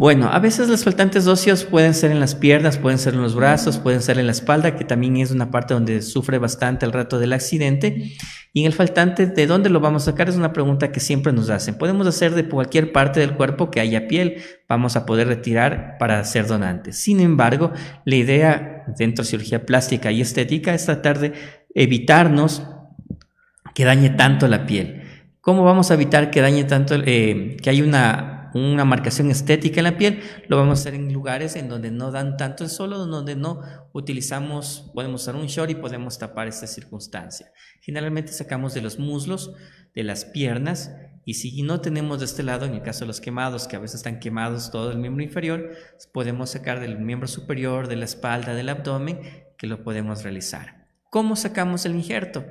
Bueno, 0.00 0.30
a 0.32 0.38
veces 0.38 0.70
los 0.70 0.82
faltantes 0.82 1.26
óseos 1.26 1.64
pueden 1.64 1.92
ser 1.92 2.10
en 2.10 2.20
las 2.20 2.34
piernas, 2.34 2.78
pueden 2.78 2.98
ser 2.98 3.12
en 3.12 3.20
los 3.20 3.34
brazos, 3.34 3.76
pueden 3.76 4.00
ser 4.00 4.18
en 4.18 4.24
la 4.24 4.32
espalda, 4.32 4.74
que 4.74 4.86
también 4.86 5.18
es 5.18 5.30
una 5.30 5.50
parte 5.50 5.74
donde 5.74 6.00
sufre 6.00 6.38
bastante 6.38 6.86
el 6.86 6.92
rato 6.92 7.18
del 7.18 7.34
accidente. 7.34 8.14
Y 8.54 8.60
en 8.60 8.66
el 8.66 8.72
faltante, 8.72 9.26
¿de 9.26 9.46
dónde 9.46 9.68
lo 9.68 9.78
vamos 9.78 10.04
a 10.04 10.12
sacar? 10.12 10.30
Es 10.30 10.36
una 10.36 10.54
pregunta 10.54 10.90
que 10.90 11.00
siempre 11.00 11.34
nos 11.34 11.50
hacen. 11.50 11.74
Podemos 11.74 12.06
hacer 12.06 12.34
de 12.34 12.48
cualquier 12.48 12.92
parte 12.92 13.20
del 13.20 13.34
cuerpo 13.34 13.70
que 13.70 13.80
haya 13.80 14.08
piel, 14.08 14.38
vamos 14.66 14.96
a 14.96 15.04
poder 15.04 15.28
retirar 15.28 15.96
para 15.98 16.24
ser 16.24 16.46
donantes. 16.46 16.96
Sin 16.96 17.20
embargo, 17.20 17.70
la 18.06 18.16
idea 18.16 18.84
dentro 18.96 19.22
de 19.22 19.28
cirugía 19.28 19.66
plástica 19.66 20.10
y 20.10 20.22
estética 20.22 20.72
es 20.72 20.86
tratar 20.86 21.18
de 21.18 21.34
evitarnos 21.74 22.62
que 23.74 23.84
dañe 23.84 24.08
tanto 24.08 24.48
la 24.48 24.64
piel. 24.64 25.02
¿Cómo 25.42 25.62
vamos 25.62 25.90
a 25.90 25.94
evitar 25.94 26.30
que 26.30 26.40
dañe 26.40 26.64
tanto, 26.64 26.94
eh, 26.94 27.58
que 27.62 27.68
hay 27.68 27.82
una 27.82 28.39
una 28.54 28.84
marcación 28.84 29.30
estética 29.30 29.80
en 29.80 29.84
la 29.84 29.98
piel, 29.98 30.20
lo 30.48 30.56
vamos 30.56 30.78
a 30.78 30.82
hacer 30.82 30.94
en 30.94 31.12
lugares 31.12 31.56
en 31.56 31.68
donde 31.68 31.90
no 31.90 32.10
dan 32.10 32.36
tanto 32.36 32.64
el 32.64 32.70
sol, 32.70 32.90
donde 32.90 33.36
no 33.36 33.60
utilizamos, 33.92 34.90
podemos 34.94 35.22
usar 35.22 35.36
un 35.36 35.46
short 35.46 35.70
y 35.70 35.74
podemos 35.74 36.18
tapar 36.18 36.48
esta 36.48 36.66
circunstancia. 36.66 37.52
Generalmente 37.80 38.32
sacamos 38.32 38.74
de 38.74 38.82
los 38.82 38.98
muslos, 38.98 39.52
de 39.94 40.04
las 40.04 40.24
piernas, 40.24 40.90
y 41.24 41.34
si 41.34 41.62
no 41.62 41.80
tenemos 41.80 42.18
de 42.18 42.24
este 42.24 42.42
lado, 42.42 42.64
en 42.64 42.74
el 42.74 42.82
caso 42.82 43.00
de 43.00 43.06
los 43.08 43.20
quemados, 43.20 43.68
que 43.68 43.76
a 43.76 43.80
veces 43.80 43.96
están 43.96 44.20
quemados 44.20 44.70
todo 44.70 44.90
el 44.90 44.98
miembro 44.98 45.22
inferior, 45.22 45.70
podemos 46.12 46.50
sacar 46.50 46.80
del 46.80 46.98
miembro 46.98 47.28
superior, 47.28 47.88
de 47.88 47.96
la 47.96 48.06
espalda, 48.06 48.54
del 48.54 48.68
abdomen, 48.68 49.20
que 49.58 49.66
lo 49.66 49.84
podemos 49.84 50.22
realizar. 50.22 50.88
¿Cómo 51.10 51.36
sacamos 51.36 51.84
el 51.84 51.94
injerto? 51.94 52.44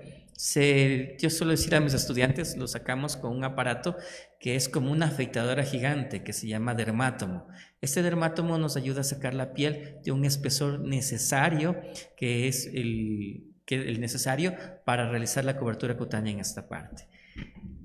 Yo 1.19 1.29
suelo 1.29 1.51
decir 1.51 1.75
a 1.75 1.81
mis 1.81 1.93
estudiantes, 1.93 2.55
lo 2.55 2.65
sacamos 2.65 3.17
con 3.17 3.35
un 3.35 3.43
aparato 3.43 3.97
que 4.39 4.55
es 4.55 4.69
como 4.69 4.89
una 4.89 5.07
afeitadora 5.07 5.63
gigante 5.63 6.23
que 6.23 6.31
se 6.31 6.47
llama 6.47 6.75
dermátomo. 6.75 7.45
Este 7.81 8.01
dermátomo 8.01 8.57
nos 8.57 8.77
ayuda 8.77 9.01
a 9.01 9.03
sacar 9.03 9.33
la 9.33 9.53
piel 9.53 9.97
de 10.05 10.13
un 10.13 10.23
espesor 10.23 10.79
necesario, 10.79 11.81
que 12.15 12.47
es 12.47 12.67
el, 12.67 13.47
que, 13.65 13.75
el 13.75 13.99
necesario 13.99 14.55
para 14.85 15.09
realizar 15.09 15.43
la 15.43 15.57
cobertura 15.57 15.97
cutánea 15.97 16.31
en 16.31 16.39
esta 16.39 16.69
parte 16.69 17.07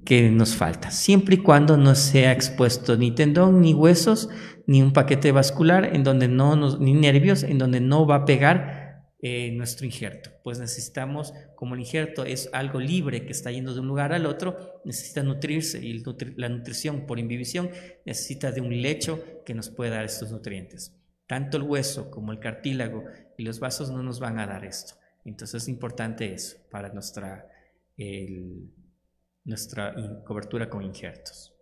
que 0.04 0.28
nos 0.30 0.54
falta, 0.54 0.90
siempre 0.90 1.36
y 1.36 1.38
cuando 1.38 1.78
no 1.78 1.94
sea 1.94 2.32
expuesto 2.32 2.96
ni 2.98 3.12
tendón, 3.12 3.62
ni 3.62 3.72
huesos, 3.72 4.28
ni 4.66 4.82
un 4.82 4.92
paquete 4.92 5.32
vascular, 5.32 5.96
en 5.96 6.04
donde 6.04 6.28
no 6.28 6.78
ni 6.78 6.92
nervios, 6.92 7.42
en 7.42 7.56
donde 7.56 7.80
no 7.80 8.06
va 8.06 8.16
a 8.16 8.24
pegar 8.26 8.83
eh, 9.26 9.50
nuestro 9.52 9.86
injerto. 9.86 10.28
Pues 10.42 10.58
necesitamos, 10.58 11.32
como 11.54 11.74
el 11.74 11.80
injerto 11.80 12.26
es 12.26 12.50
algo 12.52 12.78
libre 12.78 13.24
que 13.24 13.32
está 13.32 13.50
yendo 13.50 13.72
de 13.72 13.80
un 13.80 13.88
lugar 13.88 14.12
al 14.12 14.26
otro, 14.26 14.82
necesita 14.84 15.22
nutrirse 15.22 15.82
y 15.82 16.04
la 16.36 16.50
nutrición 16.50 17.06
por 17.06 17.18
imbibición 17.18 17.70
necesita 18.04 18.52
de 18.52 18.60
un 18.60 18.82
lecho 18.82 19.42
que 19.46 19.54
nos 19.54 19.70
pueda 19.70 19.94
dar 19.94 20.04
estos 20.04 20.30
nutrientes. 20.30 20.94
Tanto 21.26 21.56
el 21.56 21.62
hueso 21.62 22.10
como 22.10 22.32
el 22.32 22.38
cartílago 22.38 23.04
y 23.38 23.44
los 23.44 23.60
vasos 23.60 23.90
no 23.90 24.02
nos 24.02 24.20
van 24.20 24.38
a 24.38 24.46
dar 24.46 24.62
esto. 24.62 24.96
Entonces 25.24 25.62
es 25.62 25.68
importante 25.70 26.34
eso 26.34 26.58
para 26.70 26.92
nuestra, 26.92 27.48
nuestra 29.42 29.94
cobertura 30.26 30.68
con 30.68 30.82
injertos. 30.82 31.53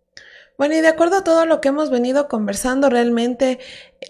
Bueno, 0.59 0.77
y 0.77 0.81
de 0.81 0.89
acuerdo 0.89 1.17
a 1.17 1.25
todo 1.25 1.47
lo 1.47 1.61
que 1.61 1.69
hemos 1.69 1.91
venido 1.91 2.29
conversando, 2.29 2.91
realmente 2.91 3.59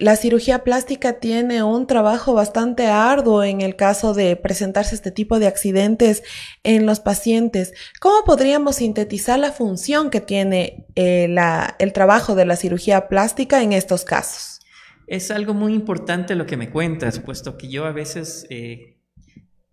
la 0.01 0.17
cirugía 0.17 0.65
plástica 0.65 1.15
tiene 1.15 1.63
un 1.63 1.87
trabajo 1.87 2.35
bastante 2.35 2.87
arduo 2.89 3.45
en 3.45 3.61
el 3.61 3.77
caso 3.77 4.13
de 4.13 4.37
presentarse 4.37 4.95
este 4.95 5.11
tipo 5.11 5.39
de 5.39 5.47
accidentes 5.47 6.23
en 6.65 6.85
los 6.85 7.01
pacientes. 7.01 7.73
¿Cómo 8.01 8.25
podríamos 8.25 8.77
sintetizar 8.77 9.39
la 9.39 9.53
función 9.53 10.11
que 10.11 10.21
tiene 10.21 10.87
eh, 10.97 11.35
el 11.79 11.93
trabajo 11.93 12.35
de 12.35 12.45
la 12.45 12.57
cirugía 12.57 13.09
plástica 13.09 13.63
en 13.63 13.73
estos 13.73 14.05
casos? 14.05 14.61
Es 15.07 15.31
algo 15.31 15.55
muy 15.55 15.75
importante 15.75 16.35
lo 16.35 16.47
que 16.47 16.57
me 16.57 16.71
cuentas, 16.71 17.19
puesto 17.21 17.57
que 17.57 17.69
yo 17.69 17.85
a 17.85 17.93
veces 17.93 18.47
eh, 18.51 18.99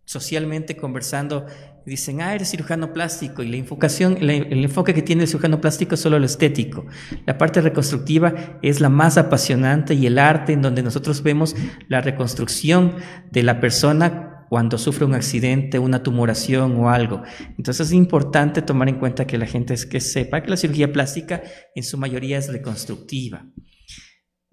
socialmente 0.05 0.75
conversando 0.75 1.45
dicen, 1.89 2.21
ah, 2.21 2.33
eres 2.33 2.49
cirujano 2.49 2.93
plástico 2.93 3.43
y 3.43 3.49
la 3.49 3.57
enfocación, 3.57 4.17
el 4.21 4.63
enfoque 4.63 4.93
que 4.93 5.01
tiene 5.01 5.23
el 5.23 5.27
cirujano 5.27 5.59
plástico 5.59 5.95
es 5.95 6.01
solo 6.01 6.17
lo 6.19 6.25
estético. 6.25 6.85
La 7.25 7.37
parte 7.37 7.59
reconstructiva 7.59 8.59
es 8.61 8.79
la 8.79 8.89
más 8.89 9.17
apasionante 9.17 9.93
y 9.93 10.05
el 10.05 10.17
arte 10.17 10.53
en 10.53 10.61
donde 10.61 10.83
nosotros 10.83 11.23
vemos 11.23 11.55
la 11.87 12.01
reconstrucción 12.01 12.95
de 13.31 13.43
la 13.43 13.59
persona 13.59 14.45
cuando 14.49 14.77
sufre 14.77 15.05
un 15.05 15.13
accidente, 15.13 15.79
una 15.79 16.01
tumoración 16.01 16.75
o 16.77 16.89
algo. 16.89 17.21
Entonces 17.57 17.87
es 17.87 17.93
importante 17.93 18.61
tomar 18.61 18.89
en 18.89 18.99
cuenta 18.99 19.27
que 19.27 19.37
la 19.37 19.45
gente 19.45 19.73
es 19.73 19.85
que 19.85 20.01
sepa 20.01 20.41
que 20.41 20.49
la 20.49 20.57
cirugía 20.57 20.91
plástica 20.91 21.43
en 21.75 21.83
su 21.83 21.97
mayoría 21.97 22.37
es 22.37 22.51
reconstructiva. 22.51 23.45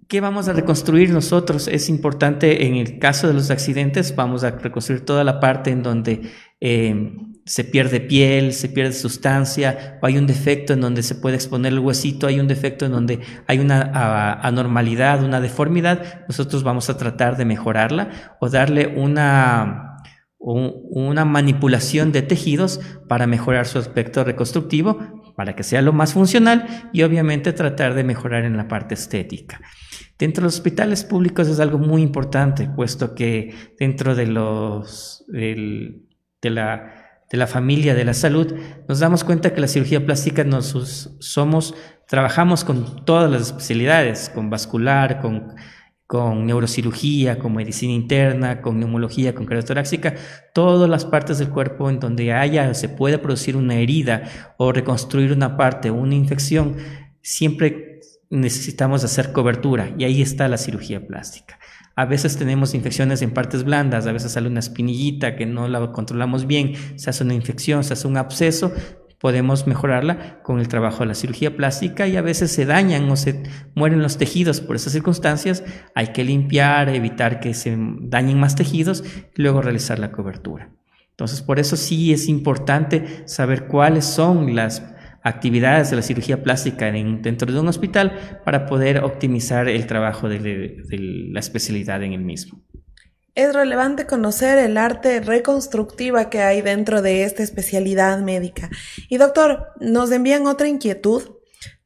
¿Qué 0.09 0.21
vamos 0.21 0.47
a 0.47 0.53
reconstruir 0.53 1.11
nosotros? 1.11 1.67
Es 1.67 1.89
importante 1.89 2.67
en 2.67 2.77
el 2.77 3.01
caso 3.01 3.27
de 3.27 3.35
los 3.35 3.51
accidentes, 3.51 4.15
vamos 4.15 4.45
a 4.45 4.53
reconstruir 4.53 5.05
toda 5.05 5.25
la 5.25 5.41
parte 5.41 5.73
en 5.73 5.83
donde 5.83 6.31
eh, 6.61 7.13
se 7.47 7.63
pierde 7.63 8.01
piel, 8.01 8.53
se 8.53 8.69
pierde 8.69 8.93
sustancia, 8.93 9.99
o 10.03 10.07
hay 10.07 10.19
un 10.19 10.27
defecto 10.27 10.73
en 10.73 10.81
donde 10.81 11.05
se 11.05 11.15
puede 11.15 11.37
exponer 11.37 11.73
el 11.73 11.79
huesito, 11.79 12.27
hay 12.27 12.41
un 12.41 12.49
defecto 12.49 12.87
en 12.87 12.93
donde 12.93 13.21
hay 13.47 13.61
una 13.61 14.41
anormalidad, 14.43 15.23
una 15.23 15.41
deformidad, 15.41 16.27
nosotros 16.27 16.65
vamos 16.65 16.91
a 16.91 16.99
tratar 16.99 17.37
de 17.37 17.45
mejorarla 17.45 18.37
o 18.41 18.49
darle 18.51 18.89
una, 18.89 19.99
una 20.39 21.25
manipulación 21.25 22.11
de 22.11 22.23
tejidos 22.23 22.81
para 23.09 23.29
mejorar 23.29 23.67
su 23.67 23.79
aspecto 23.79 24.25
reconstructivo, 24.25 25.23
para 25.37 25.55
que 25.55 25.63
sea 25.63 25.83
lo 25.83 25.93
más 25.93 26.15
funcional 26.15 26.89
y 26.93 27.03
obviamente 27.03 27.53
tratar 27.53 27.95
de 27.95 28.03
mejorar 28.03 28.45
en 28.45 28.57
la 28.57 28.67
parte 28.67 28.95
estética. 28.95 29.61
Dentro 30.19 30.41
de 30.41 30.47
los 30.47 30.57
hospitales 30.57 31.05
públicos 31.05 31.47
es 31.47 31.61
algo 31.61 31.79
muy 31.79 32.03
importante, 32.03 32.69
puesto 32.75 33.15
que 33.15 33.55
dentro 33.79 34.17
de 34.17 34.27
los 34.27 35.25
de, 36.49 36.55
la, 36.55 37.23
de 37.31 37.39
la 37.39 37.47
familia 37.47 37.95
de 37.95 38.05
la 38.05 38.15
salud 38.15 38.55
nos 38.89 38.99
damos 39.01 39.25
cuenta 39.25 39.53
que 39.53 39.61
la 39.61 39.69
cirugía 39.69 40.05
plástica 40.05 40.45
somos 40.61 41.75
trabajamos 42.09 42.65
con 42.65 43.05
todas 43.05 43.31
las 43.31 43.43
especialidades, 43.49 44.31
con 44.31 44.49
vascular, 44.49 45.21
con 45.21 45.55
con 46.07 46.47
neurocirugía, 46.47 47.39
con 47.39 47.55
medicina 47.55 47.93
interna, 47.93 48.63
con 48.63 48.79
neumología, 48.79 49.35
con 49.35 49.45
cardiotoráxica, 49.45 50.15
todas 50.55 50.89
las 50.89 51.05
partes 51.05 51.39
del 51.39 51.51
cuerpo 51.51 51.91
en 51.91 51.99
donde 51.99 52.33
haya 52.33 52.73
se 52.75 52.89
puede 52.89 53.19
producir 53.19 53.57
una 53.57 53.75
herida 53.75 54.55
o 54.57 54.73
reconstruir 54.73 55.33
una 55.33 55.57
parte 55.57 55.91
una 55.91 56.15
infección, 56.15 56.77
siempre 57.23 57.86
necesitamos 58.31 59.05
hacer 59.05 59.33
cobertura 59.33 59.95
y 59.99 60.05
ahí 60.05 60.23
está 60.23 60.49
la 60.49 60.59
cirugía 60.59 61.07
plástica. 61.07 61.59
A 61.95 62.05
veces 62.05 62.37
tenemos 62.37 62.75
infecciones 62.75 63.23
en 63.23 63.33
partes 63.33 63.65
blandas, 63.65 64.07
a 64.07 64.13
veces 64.13 64.33
sale 64.33 64.49
una 64.49 64.61
espinillita 64.61 65.37
que 65.37 65.47
no 65.47 65.69
la 65.69 65.93
controlamos 65.93 66.47
bien, 66.47 66.75
se 66.97 67.09
hace 67.09 67.25
una 67.25 67.35
infección, 67.35 67.85
se 67.85 67.95
hace 67.95 68.07
un 68.07 68.17
absceso, 68.19 68.73
podemos 69.19 69.67
mejorarla 69.67 70.43
con 70.43 70.61
el 70.61 70.69
trabajo 70.69 71.01
de 71.01 71.07
la 71.07 71.15
cirugía 71.15 71.57
plástica 71.57 72.07
y 72.07 72.17
a 72.17 72.23
veces 72.23 72.53
se 72.53 72.67
dañan 72.67 73.09
o 73.11 73.17
se 73.17 73.45
mueren 73.75 74.03
los 74.03 74.19
tejidos 74.19 74.61
por 74.61 74.77
esas 74.77 74.93
circunstancias, 74.93 75.65
hay 75.95 76.09
que 76.09 76.25
limpiar, 76.25 76.91
evitar 76.91 77.41
que 77.41 77.55
se 77.55 77.77
dañen 77.79 78.39
más 78.39 78.57
tejidos 78.57 79.03
y 79.35 79.43
luego 79.43 79.63
realizar 79.63 79.99
la 79.99 80.13
cobertura. 80.13 80.71
Entonces, 81.11 81.41
por 81.41 81.59
eso 81.59 81.77
sí 81.77 82.13
es 82.13 82.29
importante 82.29 83.23
saber 83.27 83.69
cuáles 83.69 84.05
son 84.05 84.55
las 84.55 84.83
actividades 85.27 85.91
de 85.91 85.97
la 85.97 86.03
cirugía 86.03 86.45
plástica 86.45 86.93
dentro 86.93 87.53
de 87.53 87.59
un 87.59 87.67
hospital 87.67 88.41
para 88.45 88.65
poder 88.65 89.03
optimizar 89.03 89.69
el 89.69 89.89
trabajo 89.89 90.29
de, 90.29 90.77
la 90.89 91.41
especialidad 91.41 92.01
en 92.05 92.13
el 92.13 92.21
mismo. 92.21 92.63
Es 93.35 93.53
relevante 93.53 94.07
conocer 94.07 94.57
el 94.59 94.77
arte 94.77 95.21
reconstructiva 95.21 96.31
que 96.31 96.43
hay 96.43 96.63
dentro 96.63 97.03
de 97.03 97.25
esta 97.25 97.43
especialidad 97.43 98.21
médica. 98.21 98.71
Y 99.09 99.17
doctor, 99.17 99.73
nos 99.81 100.13
envían 100.13 100.47
otra 100.47 100.69
inquietud. 100.69 101.23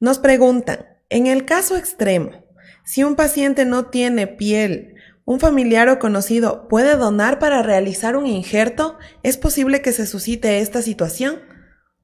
Nos 0.00 0.18
preguntan, 0.18 0.84
en 1.08 1.26
el 1.26 1.46
caso 1.46 1.78
extremo, 1.78 2.44
si 2.84 3.04
un 3.04 3.16
paciente 3.16 3.64
no 3.64 3.86
tiene 3.86 4.26
piel, 4.26 4.96
un 5.24 5.40
familiar 5.40 5.88
o 5.88 5.98
conocido 5.98 6.68
puede 6.68 6.94
donar 6.96 7.38
para 7.38 7.62
realizar 7.62 8.16
un 8.16 8.26
injerto, 8.26 8.98
¿es 9.22 9.38
posible 9.38 9.80
que 9.80 9.92
se 9.92 10.06
suscite 10.06 10.60
esta 10.60 10.82
situación? 10.82 11.40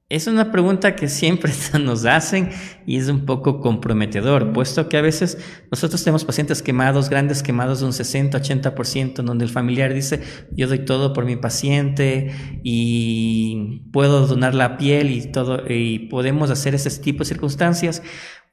Es 0.09 0.25
una 0.27 0.53
pregunta 0.53 0.95
que 0.95 1.09
siempre 1.09 1.51
nos 1.81 2.05
hacen 2.05 2.49
y 2.85 2.95
es 2.95 3.09
un 3.09 3.25
poco 3.25 3.59
comprometedor, 3.59 4.53
puesto 4.53 4.87
que 4.87 4.95
a 4.95 5.01
veces 5.01 5.37
nosotros 5.69 6.01
tenemos 6.01 6.23
pacientes 6.23 6.63
quemados, 6.63 7.09
grandes 7.09 7.43
quemados 7.43 7.81
de 7.81 7.87
un 7.87 7.93
60, 7.93 8.41
80%, 8.41 9.15
donde 9.15 9.43
el 9.43 9.51
familiar 9.51 9.93
dice, 9.93 10.21
yo 10.55 10.69
doy 10.69 10.79
todo 10.85 11.11
por 11.11 11.25
mi 11.25 11.35
paciente 11.35 12.31
y 12.63 13.81
puedo 13.91 14.27
donar 14.27 14.55
la 14.55 14.77
piel 14.77 15.11
y 15.11 15.29
todo, 15.29 15.61
y 15.67 16.07
podemos 16.07 16.51
hacer 16.51 16.73
ese 16.73 16.89
tipo 17.01 17.19
de 17.19 17.25
circunstancias. 17.25 18.01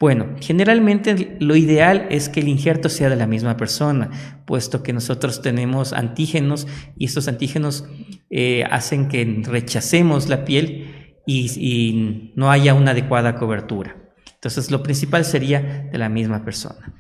Bueno, 0.01 0.35
generalmente 0.41 1.37
lo 1.39 1.55
ideal 1.55 2.09
es 2.11 2.29
que 2.29 2.41
el 2.41 2.49
injerto 2.49 2.89
sea 2.89 3.11
de 3.11 3.15
la 3.15 3.29
misma 3.29 3.57
persona, 3.57 4.11
puesto 4.45 4.83
que 4.83 4.93
nosotros 4.93 5.41
tenemos 5.41 5.93
antígenos 5.93 6.67
y 6.99 7.05
estos 7.05 7.29
antígenos 7.29 7.85
eh, 8.29 8.65
hacen 8.73 9.07
que 9.07 9.43
rechacemos 9.45 10.29
la 10.29 10.45
piel 10.45 10.94
y, 11.27 12.33
no 12.35 12.51
haya 12.51 12.75
una 12.75 12.93
adecuada 12.93 13.37
cobertura. 13.37 13.97
Entonces, 14.35 14.71
lo 14.71 14.83
principal 14.83 15.25
sería 15.25 15.89
de 15.91 15.99
la 15.99 16.09
misma 16.09 16.45
persona. 16.45 16.95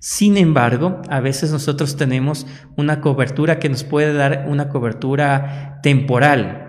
Sin 0.00 0.36
embargo, 0.36 1.00
a 1.08 1.20
veces 1.20 1.50
nosotros 1.52 1.96
tenemos 1.96 2.46
una 2.76 3.00
cobertura 3.00 3.58
que 3.58 3.68
nos 3.68 3.84
puede 3.84 4.12
dar 4.12 4.46
una 4.48 4.68
cobertura 4.68 5.80
temporal, 5.82 6.62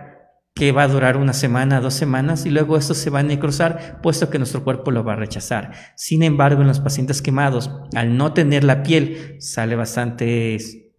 que 0.55 0.71
va 0.71 0.83
a 0.83 0.87
durar 0.87 1.17
una 1.17 1.33
semana, 1.33 1.81
dos 1.81 1.93
semanas, 1.93 2.45
y 2.45 2.49
luego 2.49 2.77
esto 2.77 2.93
se 2.93 3.09
va 3.09 3.19
a 3.19 3.23
necrosar, 3.23 4.01
puesto 4.01 4.29
que 4.29 4.39
nuestro 4.39 4.63
cuerpo 4.63 4.91
lo 4.91 5.03
va 5.03 5.13
a 5.13 5.17
rechazar. 5.17 5.71
Sin 5.95 6.23
embargo, 6.23 6.61
en 6.61 6.67
los 6.67 6.79
pacientes 6.79 7.21
quemados, 7.21 7.69
al 7.95 8.17
no 8.17 8.33
tener 8.33 8.63
la 8.63 8.81
piel, 8.81 9.35
sale 9.39 9.75
bastante 9.75 10.57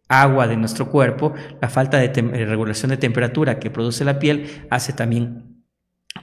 agua 0.09 0.49
de 0.49 0.57
nuestro 0.57 0.91
cuerpo, 0.91 1.35
la 1.61 1.69
falta 1.69 1.99
de 1.99 2.07
eh, 2.07 2.47
regulación 2.47 2.91
de 2.91 2.97
temperatura 2.97 3.59
que 3.59 3.71
produce 3.71 4.05
la 4.05 4.19
piel 4.19 4.67
hace 4.71 4.93
también 4.93 5.48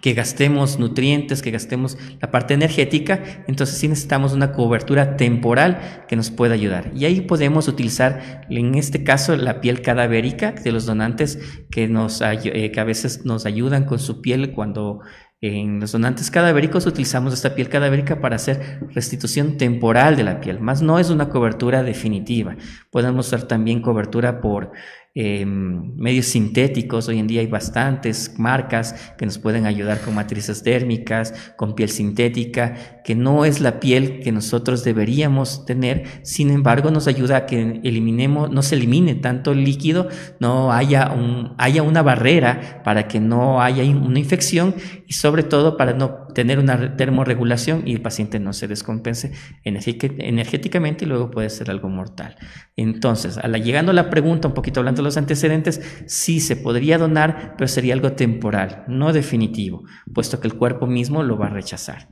que 0.06 0.14
gastemos 0.14 0.78
nutrientes, 0.78 1.42
que 1.42 1.50
gastemos 1.50 1.98
la 2.22 2.30
parte 2.30 2.54
energética, 2.54 3.24
entonces 3.48 3.80
sí 3.80 3.88
necesitamos 3.88 4.34
una 4.34 4.52
cobertura 4.52 5.18
temporal 5.18 6.06
que 6.08 6.16
nos 6.16 6.30
pueda 6.30 6.54
ayudar. 6.54 6.92
Y 6.94 7.06
ahí 7.06 7.22
podemos 7.22 7.68
utilizar, 7.68 8.46
en 8.52 8.76
este 8.76 9.04
caso, 9.04 9.36
la 9.36 9.62
piel 9.62 9.82
cadavérica 9.82 10.52
de 10.52 10.72
los 10.72 10.86
donantes 10.86 11.40
que, 11.72 11.88
nos, 11.88 12.22
eh, 12.22 12.70
que 12.72 12.80
a 12.80 12.84
veces 12.84 13.26
nos 13.26 13.48
ayudan 13.48 13.86
con 13.86 13.98
su 13.98 14.22
piel 14.22 14.52
cuando 14.52 15.00
en 15.42 15.80
los 15.80 15.92
donantes 15.92 16.30
cadavéricos 16.30 16.86
utilizamos 16.86 17.34
esta 17.34 17.56
piel 17.56 17.68
cadavérica 17.68 18.22
para 18.22 18.36
hacer 18.36 18.82
restitución 18.94 19.58
temporal 19.58 20.16
de 20.16 20.24
la 20.24 20.40
piel, 20.40 20.60
más 20.60 20.84
no 20.84 21.00
es 21.00 21.10
una 21.10 21.30
cobertura 21.30 21.82
definitiva. 21.82 22.56
Podemos 22.92 23.28
usar 23.28 23.44
también 23.48 23.82
cobertura 23.82 24.40
por 24.40 24.72
Em, 25.18 25.96
medios 25.96 26.26
sintéticos. 26.26 27.08
Hoy 27.08 27.20
en 27.20 27.28
día 27.28 27.40
hay 27.40 27.48
bastantes 27.48 28.38
marcas 28.38 29.14
que 29.18 29.26
nos 29.26 29.38
pueden 29.38 29.66
ayudar 29.66 30.02
con 30.02 30.14
matrices 30.14 30.62
térmicas, 30.62 31.34
con 31.56 31.74
piel 31.74 31.88
sintética, 31.88 33.02
que 33.06 33.16
no 33.16 33.46
es 33.46 33.62
la 33.62 33.80
piel 33.80 34.20
que 34.20 34.34
nosotros 34.34 34.84
deberíamos 34.84 35.66
tener. 35.66 36.04
Sin 36.24 36.50
embargo, 36.50 36.92
nos 36.92 37.08
ayuda 37.08 37.38
a 37.38 37.46
que 37.46 37.80
eliminemos, 37.86 38.52
no 38.52 38.62
se 38.62 38.76
elimine 38.76 39.16
tanto 39.16 39.54
el 39.54 39.64
líquido, 39.64 40.10
no 40.42 40.74
haya, 40.74 41.10
un, 41.14 41.54
haya 41.60 41.82
una 41.82 42.02
barrera 42.02 42.82
para 42.84 43.08
que 43.08 43.22
no 43.22 43.62
haya 43.62 43.86
una 43.86 44.20
infección 44.20 44.76
y 45.08 45.14
sobre 45.14 45.44
todo 45.44 45.78
para 45.78 45.94
no 45.94 46.26
tener 46.34 46.60
una 46.60 46.98
termorregulación 46.98 47.84
y 47.86 47.94
el 47.94 48.02
paciente 48.02 48.42
no 48.42 48.52
se 48.52 48.68
descompense 48.68 49.32
energéticamente 49.64 51.06
y 51.06 51.08
luego 51.08 51.32
puede 51.32 51.50
ser 51.50 51.72
algo 51.72 51.88
mortal. 51.88 52.36
Entonces, 52.76 53.40
llegando 53.64 53.92
a 53.92 53.96
la 53.96 54.10
pregunta, 54.10 54.50
un 54.50 54.54
poquito 54.54 54.82
hablando 54.82 55.05
los 55.06 55.18
antecedentes, 55.18 55.82
sí 56.06 56.40
se 56.40 56.56
podría 56.56 56.98
donar, 56.98 57.56
pero 57.58 57.68
sería 57.68 57.94
algo 57.94 58.14
temporal, 58.14 58.84
no 58.88 59.14
definitivo, 59.14 59.84
puesto 60.14 60.40
que 60.40 60.48
el 60.48 60.56
cuerpo 60.56 60.88
mismo 60.88 61.24
lo 61.24 61.38
va 61.38 61.48
a 61.48 61.52
rechazar. 61.52 62.10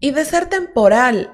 Y 0.00 0.12
de 0.12 0.24
ser 0.24 0.46
temporal, 0.46 1.32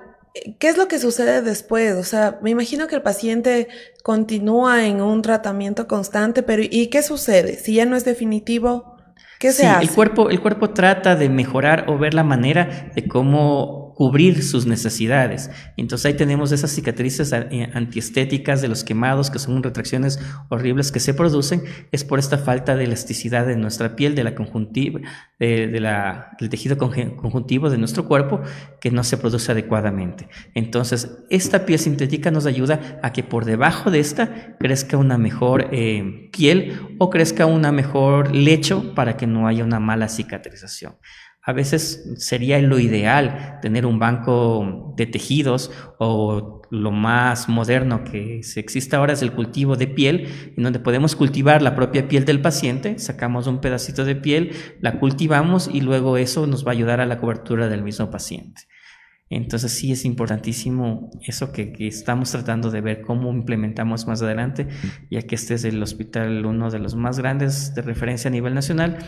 ¿qué 0.58 0.68
es 0.68 0.76
lo 0.76 0.88
que 0.88 0.98
sucede 0.98 1.42
después? 1.42 1.94
O 1.94 2.04
sea, 2.04 2.38
me 2.42 2.50
imagino 2.50 2.86
que 2.86 2.96
el 2.96 3.02
paciente 3.02 3.68
continúa 4.02 4.86
en 4.86 5.00
un 5.00 5.22
tratamiento 5.22 5.86
constante, 5.86 6.42
pero 6.42 6.62
¿y 6.68 6.88
qué 6.88 7.02
sucede? 7.02 7.56
Si 7.56 7.74
ya 7.74 7.86
no 7.86 7.96
es 7.96 8.04
definitivo, 8.04 8.94
¿Qué 9.38 9.52
se 9.52 9.66
hace? 9.66 9.84
El 9.84 9.90
cuerpo, 9.90 10.30
el 10.30 10.40
cuerpo 10.40 10.70
trata 10.70 11.16
de 11.16 11.28
mejorar 11.28 11.86
o 11.88 11.98
ver 11.98 12.14
la 12.14 12.24
manera 12.24 12.90
de 12.94 13.06
cómo 13.06 13.83
cubrir 13.94 14.42
sus 14.42 14.66
necesidades. 14.66 15.50
Entonces 15.76 16.06
ahí 16.06 16.14
tenemos 16.14 16.52
esas 16.52 16.70
cicatrices 16.70 17.32
eh, 17.32 17.70
antiestéticas 17.74 18.60
de 18.60 18.68
los 18.68 18.84
quemados, 18.84 19.30
que 19.30 19.38
son 19.38 19.62
retracciones 19.62 20.18
horribles 20.48 20.92
que 20.92 21.00
se 21.00 21.14
producen, 21.14 21.62
es 21.92 22.04
por 22.04 22.18
esta 22.18 22.38
falta 22.38 22.76
de 22.76 22.84
elasticidad 22.84 23.46
de 23.46 23.56
nuestra 23.56 23.96
piel, 23.96 24.14
de 24.14 24.24
la 24.24 24.34
conjuntiva, 24.34 25.00
de, 25.38 25.80
la, 25.80 26.36
del 26.40 26.48
tejido 26.48 26.78
conjuntivo 26.78 27.70
de 27.70 27.78
nuestro 27.78 28.06
cuerpo, 28.06 28.40
que 28.80 28.90
no 28.90 29.04
se 29.04 29.16
produce 29.16 29.52
adecuadamente. 29.52 30.28
Entonces, 30.54 31.18
esta 31.30 31.64
piel 31.66 31.78
sintética 31.78 32.30
nos 32.30 32.46
ayuda 32.46 32.98
a 33.02 33.12
que 33.12 33.22
por 33.22 33.44
debajo 33.44 33.90
de 33.90 34.00
esta 34.00 34.56
crezca 34.58 34.96
una 34.96 35.18
mejor 35.18 35.68
eh, 35.72 36.30
piel 36.32 36.96
o 36.98 37.10
crezca 37.10 37.46
una 37.46 37.72
mejor 37.72 38.34
lecho 38.34 38.94
para 38.94 39.16
que 39.16 39.26
no 39.26 39.46
haya 39.46 39.64
una 39.64 39.80
mala 39.80 40.08
cicatrización. 40.08 40.96
A 41.46 41.52
veces 41.52 42.10
sería 42.16 42.58
lo 42.60 42.78
ideal 42.78 43.58
tener 43.60 43.84
un 43.84 43.98
banco 43.98 44.94
de 44.96 45.06
tejidos 45.06 45.70
o 45.98 46.62
lo 46.70 46.90
más 46.90 47.48
moderno 47.50 48.02
que 48.02 48.40
existe 48.56 48.96
ahora 48.96 49.12
es 49.12 49.20
el 49.20 49.32
cultivo 49.32 49.76
de 49.76 49.86
piel, 49.86 50.28
en 50.56 50.64
donde 50.64 50.80
podemos 50.80 51.14
cultivar 51.14 51.60
la 51.60 51.74
propia 51.74 52.08
piel 52.08 52.24
del 52.24 52.40
paciente, 52.40 52.98
sacamos 52.98 53.46
un 53.46 53.60
pedacito 53.60 54.06
de 54.06 54.16
piel, 54.16 54.52
la 54.80 54.98
cultivamos 54.98 55.68
y 55.72 55.82
luego 55.82 56.16
eso 56.16 56.46
nos 56.46 56.66
va 56.66 56.70
a 56.70 56.74
ayudar 56.74 57.00
a 57.00 57.06
la 57.06 57.18
cobertura 57.18 57.68
del 57.68 57.82
mismo 57.82 58.10
paciente. 58.10 58.62
Entonces 59.30 59.72
sí 59.72 59.90
es 59.90 60.04
importantísimo 60.04 61.10
eso 61.22 61.50
que, 61.50 61.72
que, 61.72 61.88
estamos 61.88 62.30
tratando 62.30 62.70
de 62.70 62.80
ver 62.80 63.00
cómo 63.02 63.30
implementamos 63.32 64.06
más 64.06 64.22
adelante, 64.22 64.68
ya 65.10 65.22
que 65.22 65.34
este 65.34 65.54
es 65.54 65.64
el 65.64 65.82
hospital 65.82 66.44
uno 66.44 66.70
de 66.70 66.78
los 66.78 66.94
más 66.94 67.18
grandes 67.18 67.74
de 67.74 67.82
referencia 67.82 68.28
a 68.28 68.32
nivel 68.32 68.54
nacional 68.54 68.98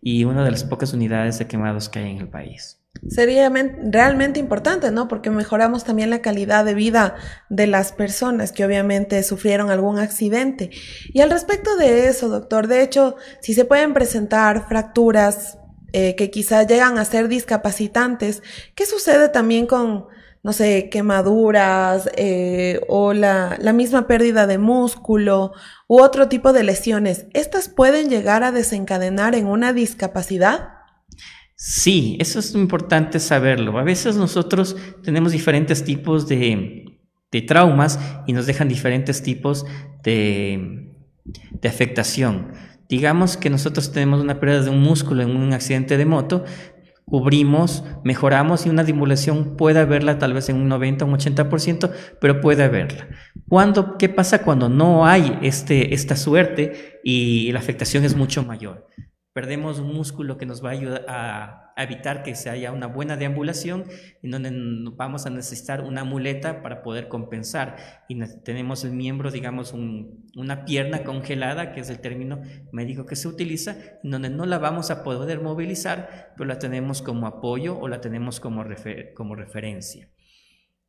y 0.00 0.24
una 0.24 0.44
de 0.44 0.52
las 0.52 0.64
pocas 0.64 0.92
unidades 0.92 1.38
de 1.38 1.46
quemados 1.46 1.88
que 1.88 1.98
hay 1.98 2.10
en 2.10 2.18
el 2.18 2.28
país. 2.28 2.80
Sería 3.08 3.52
realmente 3.82 4.40
importante, 4.40 4.90
¿no? 4.90 5.08
Porque 5.08 5.30
mejoramos 5.30 5.84
también 5.84 6.10
la 6.10 6.22
calidad 6.22 6.64
de 6.64 6.74
vida 6.74 7.14
de 7.50 7.66
las 7.66 7.92
personas 7.92 8.52
que 8.52 8.64
obviamente 8.64 9.22
sufrieron 9.22 9.70
algún 9.70 9.98
accidente. 9.98 10.70
Y 11.12 11.20
al 11.20 11.30
respecto 11.30 11.76
de 11.76 12.06
eso, 12.06 12.28
doctor, 12.28 12.68
de 12.68 12.82
hecho, 12.82 13.16
si 13.40 13.52
se 13.52 13.64
pueden 13.64 13.92
presentar 13.92 14.66
fracturas 14.68 15.58
eh, 15.98 16.14
que 16.14 16.30
quizás 16.30 16.66
llegan 16.66 16.98
a 16.98 17.06
ser 17.06 17.26
discapacitantes, 17.26 18.42
¿qué 18.74 18.84
sucede 18.84 19.30
también 19.30 19.66
con 19.66 20.08
no 20.42 20.52
sé, 20.52 20.90
quemaduras 20.90 22.10
eh, 22.16 22.80
o 22.86 23.14
la, 23.14 23.56
la 23.58 23.72
misma 23.72 24.06
pérdida 24.06 24.46
de 24.46 24.58
músculo 24.58 25.52
u 25.88 26.00
otro 26.00 26.28
tipo 26.28 26.52
de 26.52 26.64
lesiones, 26.64 27.26
¿estas 27.32 27.70
pueden 27.70 28.10
llegar 28.10 28.44
a 28.44 28.52
desencadenar 28.52 29.34
en 29.34 29.46
una 29.46 29.72
discapacidad? 29.72 30.68
Sí, 31.54 32.18
eso 32.20 32.40
es 32.40 32.54
importante 32.54 33.18
saberlo. 33.18 33.78
A 33.78 33.82
veces 33.82 34.16
nosotros 34.16 34.76
tenemos 35.02 35.32
diferentes 35.32 35.82
tipos 35.82 36.28
de, 36.28 37.00
de 37.32 37.42
traumas 37.42 37.98
y 38.26 38.34
nos 38.34 38.44
dejan 38.44 38.68
diferentes 38.68 39.22
tipos 39.22 39.64
de, 40.04 40.94
de 41.24 41.68
afectación. 41.68 42.52
Digamos 42.88 43.36
que 43.36 43.50
nosotros 43.50 43.92
tenemos 43.92 44.20
una 44.20 44.38
pérdida 44.38 44.62
de 44.62 44.70
un 44.70 44.82
músculo 44.82 45.22
en 45.22 45.36
un 45.36 45.52
accidente 45.52 45.96
de 45.96 46.06
moto, 46.06 46.44
cubrimos, 47.04 47.84
mejoramos 48.04 48.66
y 48.66 48.68
una 48.68 48.82
dimulación 48.82 49.56
puede 49.56 49.78
haberla 49.78 50.18
tal 50.18 50.34
vez 50.34 50.48
en 50.48 50.56
un 50.56 50.68
90 50.68 51.04
o 51.04 51.08
un 51.08 51.14
80%, 51.14 51.90
pero 52.20 52.40
puede 52.40 52.64
haberla. 52.64 53.08
¿Cuándo, 53.48 53.96
¿Qué 53.96 54.08
pasa 54.08 54.42
cuando 54.42 54.68
no 54.68 55.06
hay 55.06 55.38
este, 55.42 55.94
esta 55.94 56.16
suerte 56.16 57.00
y 57.04 57.52
la 57.52 57.60
afectación 57.60 58.04
es 58.04 58.16
mucho 58.16 58.42
mayor? 58.42 58.86
Perdemos 59.36 59.80
un 59.80 59.92
músculo 59.92 60.38
que 60.38 60.46
nos 60.46 60.64
va 60.64 60.70
a 60.70 60.72
ayudar 60.72 61.04
a, 61.08 61.74
evitar 61.76 62.22
que 62.22 62.34
se 62.34 62.48
haya 62.48 62.72
una 62.72 62.86
buena 62.86 63.18
deambulación, 63.18 63.84
en 64.22 64.30
donde 64.30 64.50
vamos 64.96 65.26
a 65.26 65.30
necesitar 65.30 65.82
una 65.82 66.04
muleta 66.04 66.62
para 66.62 66.82
poder 66.82 67.08
compensar. 67.08 67.76
Y 68.08 68.18
tenemos 68.44 68.82
el 68.82 68.92
miembro, 68.92 69.30
digamos, 69.30 69.74
una 69.74 70.64
pierna 70.64 71.04
congelada, 71.04 71.72
que 71.72 71.80
es 71.80 71.90
el 71.90 72.00
término 72.00 72.40
médico 72.72 73.04
que 73.04 73.14
se 73.14 73.28
utiliza, 73.28 73.76
en 74.02 74.10
donde 74.10 74.30
no 74.30 74.46
la 74.46 74.56
vamos 74.56 74.90
a 74.90 75.04
poder 75.04 75.42
movilizar, 75.42 76.32
pero 76.34 76.48
la 76.48 76.58
tenemos 76.58 77.02
como 77.02 77.26
apoyo 77.26 77.78
o 77.78 77.88
la 77.88 78.00
tenemos 78.00 78.40
como, 78.40 78.64
como 79.14 79.34
referencia. 79.34 80.08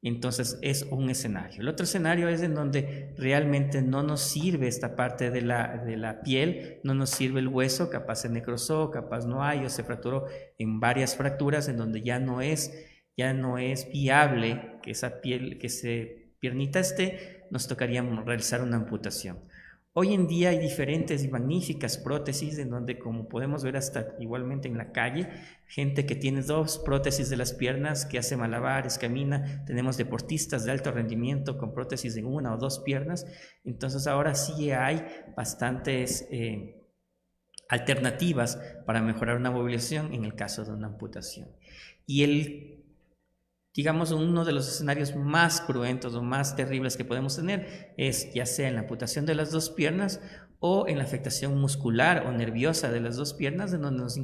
Entonces 0.03 0.59
es 0.61 0.83
un 0.91 1.09
escenario. 1.09 1.61
El 1.61 1.67
otro 1.67 1.83
escenario 1.83 2.29
es 2.29 2.41
en 2.41 2.53
donde 2.53 3.13
realmente 3.17 3.81
no 3.81 4.03
nos 4.03 4.21
sirve 4.21 4.67
esta 4.67 4.95
parte 4.95 5.31
de 5.31 5.41
la, 5.41 5.77
de 5.77 5.97
la 5.97 6.21
piel, 6.21 6.79
no 6.83 6.93
nos 6.93 7.09
sirve 7.09 7.39
el 7.39 7.47
hueso, 7.47 7.89
capaz 7.89 8.17
se 8.17 8.29
necrosó, 8.29 8.91
capaz 8.91 9.25
no 9.25 9.43
hay 9.43 9.65
o 9.65 9.69
se 9.69 9.83
fracturó 9.83 10.27
en 10.57 10.79
varias 10.79 11.15
fracturas 11.15 11.67
en 11.67 11.77
donde 11.77 12.03
ya 12.03 12.19
no 12.19 12.41
es, 12.41 12.73
ya 13.17 13.33
no 13.33 13.57
es 13.57 13.91
viable 13.91 14.77
que 14.83 14.91
esa 14.91 15.19
piel, 15.19 15.57
que 15.57 15.69
se 15.69 16.33
piernita 16.39 16.79
esté, 16.79 17.47
nos 17.49 17.67
tocaría 17.67 18.01
realizar 18.01 18.61
una 18.61 18.77
amputación. 18.77 19.39
Hoy 19.99 20.13
en 20.13 20.27
día 20.27 20.49
hay 20.49 20.59
diferentes 20.59 21.23
y 21.23 21.27
magníficas 21.27 21.97
prótesis 21.97 22.59
en 22.59 22.69
donde, 22.69 22.99
como 22.99 23.27
podemos 23.27 23.63
ver 23.63 23.77
hasta 23.77 24.15
igualmente 24.19 24.67
en 24.67 24.77
la 24.77 24.91
calle, 24.91 25.27
gente 25.65 26.05
que 26.05 26.13
tiene 26.13 26.43
dos 26.43 26.77
prótesis 26.77 27.31
de 27.31 27.37
las 27.37 27.53
piernas, 27.53 28.05
que 28.05 28.19
hace 28.19 28.37
malabares, 28.37 28.99
camina, 28.99 29.65
tenemos 29.65 29.97
deportistas 29.97 30.65
de 30.65 30.71
alto 30.71 30.91
rendimiento 30.91 31.57
con 31.57 31.73
prótesis 31.73 32.15
en 32.15 32.27
una 32.27 32.53
o 32.53 32.59
dos 32.59 32.77
piernas, 32.85 33.25
entonces 33.65 34.05
ahora 34.05 34.35
sí 34.35 34.69
hay 34.69 35.03
bastantes 35.35 36.27
eh, 36.29 36.85
alternativas 37.67 38.61
para 38.85 39.01
mejorar 39.01 39.37
una 39.37 39.49
movilización 39.49 40.13
en 40.13 40.25
el 40.25 40.35
caso 40.35 40.63
de 40.63 40.73
una 40.73 40.89
amputación. 40.89 41.49
Y 42.05 42.23
el 42.23 42.76
digamos, 43.77 44.11
uno 44.11 44.43
de 44.43 44.53
los 44.53 44.67
escenarios 44.67 45.15
más 45.15 45.61
cruentos 45.61 46.15
o 46.15 46.23
más 46.23 46.55
terribles 46.55 46.97
que 46.97 47.05
podemos 47.05 47.35
tener 47.35 47.93
es 47.95 48.33
ya 48.33 48.47
sea 48.47 48.67
en 48.67 48.73
la 48.73 48.81
amputación 48.81 49.27
de 49.27 49.35
las 49.35 49.51
dos 49.51 49.69
piernas 49.69 50.19
o 50.59 50.87
en 50.87 50.97
la 50.97 51.03
afectación 51.03 51.61
muscular 51.61 52.25
o 52.25 52.31
nerviosa 52.31 52.91
de 52.91 53.01
las 53.01 53.17
dos 53.17 53.35
piernas, 53.35 53.71
en 53.73 53.83
donde 53.83 54.01
nos, 54.01 54.17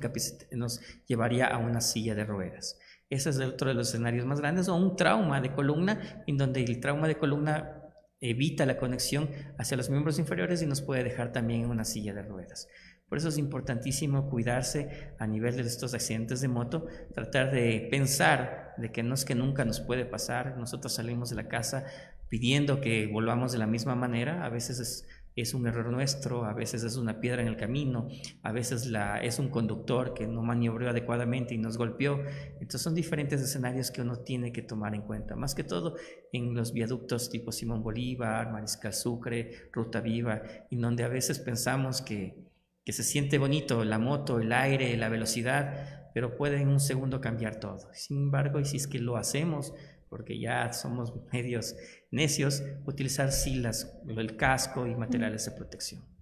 nos 0.52 0.82
llevaría 1.06 1.46
a 1.46 1.60
una 1.60 1.82
silla 1.82 2.16
de 2.16 2.26
ruedas. 2.26 2.80
Ese 3.12 3.30
es 3.30 3.40
otro 3.40 3.68
de 3.68 3.76
los 3.76 3.90
escenarios 3.90 4.26
más 4.26 4.40
grandes, 4.40 4.68
o 4.70 4.76
un 4.76 4.96
trauma 4.96 5.40
de 5.40 5.54
columna, 5.54 6.24
en 6.26 6.38
donde 6.38 6.64
el 6.64 6.80
trauma 6.80 7.08
de 7.08 7.20
columna 7.20 7.80
evita 8.22 8.66
la 8.66 8.78
conexión 8.78 9.30
hacia 9.60 9.78
los 9.78 9.92
miembros 9.92 10.18
inferiores 10.18 10.64
y 10.64 10.66
nos 10.66 10.82
puede 10.82 11.04
dejar 11.04 11.32
también 11.32 11.62
en 11.62 11.70
una 11.70 11.86
silla 11.86 12.16
de 12.16 12.24
ruedas. 12.24 12.68
Por 13.08 13.18
eso 13.20 13.30
es 13.30 13.38
importantísimo 13.38 14.30
cuidarse 14.30 15.14
a 15.20 15.28
nivel 15.28 15.56
de 15.56 15.62
estos 15.64 15.94
accidentes 15.94 16.42
de 16.42 16.48
moto, 16.48 16.88
tratar 17.14 17.52
de 17.52 17.88
pensar 17.92 18.74
de 18.78 18.92
que 18.92 19.04
no 19.04 19.14
es 19.14 19.24
que 19.24 19.36
nunca 19.36 19.66
nos 19.66 19.80
puede 19.82 20.06
pasar, 20.06 20.58
nosotros 20.58 20.94
salimos 20.94 21.30
de 21.30 21.36
la 21.36 21.48
casa 21.48 21.86
pidiendo 22.34 22.82
que 22.82 23.06
volvamos 23.06 23.52
de 23.52 23.60
la 23.60 23.68
misma 23.68 23.94
manera, 23.94 24.44
a 24.44 24.50
veces 24.50 25.06
es, 25.36 25.54
un 25.54 25.68
error 25.68 25.92
nuestro, 25.92 26.46
a 26.46 26.54
veces 26.54 26.84
es 26.84 26.98
una 26.98 27.20
piedra 27.20 27.44
en 27.44 27.48
el 27.48 27.58
camino, 27.58 28.08
a 28.42 28.52
veces 28.52 28.88
la, 28.88 29.20
es 29.20 29.38
un 29.38 29.50
conductor 29.50 30.16
que 30.16 30.26
no 30.26 30.42
maniobró 30.42 30.90
adecuadamente 30.90 31.54
y 31.54 31.60
nos 31.60 31.78
golpeó. 31.78 32.20
Entonces 32.54 32.82
son 32.82 32.96
diferentes 32.96 33.40
escenarios 33.40 33.92
que 33.92 34.02
uno 34.02 34.18
tiene 34.18 34.52
que 34.52 34.64
tomar 34.64 34.96
en 34.96 35.04
cuenta, 35.04 35.36
más 35.36 35.54
que 35.54 35.64
todo 35.64 35.96
en 36.32 36.56
los 36.56 36.74
viaductos 36.74 37.30
tipo 37.30 37.52
Simón 37.52 37.84
Bolívar, 37.84 38.52
Mariscal 38.52 38.94
Sucre, 38.94 39.70
Ruta 39.72 40.02
Viva, 40.02 40.42
y 40.72 40.78
donde 40.78 41.04
a 41.04 41.10
veces 41.10 41.38
pensamos 41.38 42.02
que 42.02 42.43
que 42.86 42.94
se 42.94 43.04
siente 43.04 43.38
bonito, 43.38 43.84
la 43.86 44.00
moto, 44.00 44.40
el 44.40 44.52
aire, 44.52 44.96
la 44.98 45.10
velocidad, 45.10 46.10
pero 46.14 46.36
puede 46.36 46.62
en 46.62 46.68
un 46.68 46.80
segundo 46.80 47.22
cambiar 47.22 47.60
todo. 47.60 47.90
Sin 47.94 48.18
embargo, 48.18 48.60
y 48.60 48.66
si 48.66 48.78
es 48.78 48.88
que 48.88 49.00
lo 49.00 49.18
hacemos, 49.18 49.74
porque 50.10 50.40
ya 50.40 50.72
somos 50.74 51.14
medios 51.32 51.76
necios, 52.12 52.64
utilizar 52.86 53.32
sí 53.32 53.56
las, 53.56 53.98
el 54.08 54.38
casco 54.38 54.86
y 54.88 54.96
materiales 54.96 55.46
de 55.46 55.52
protección. 55.52 56.13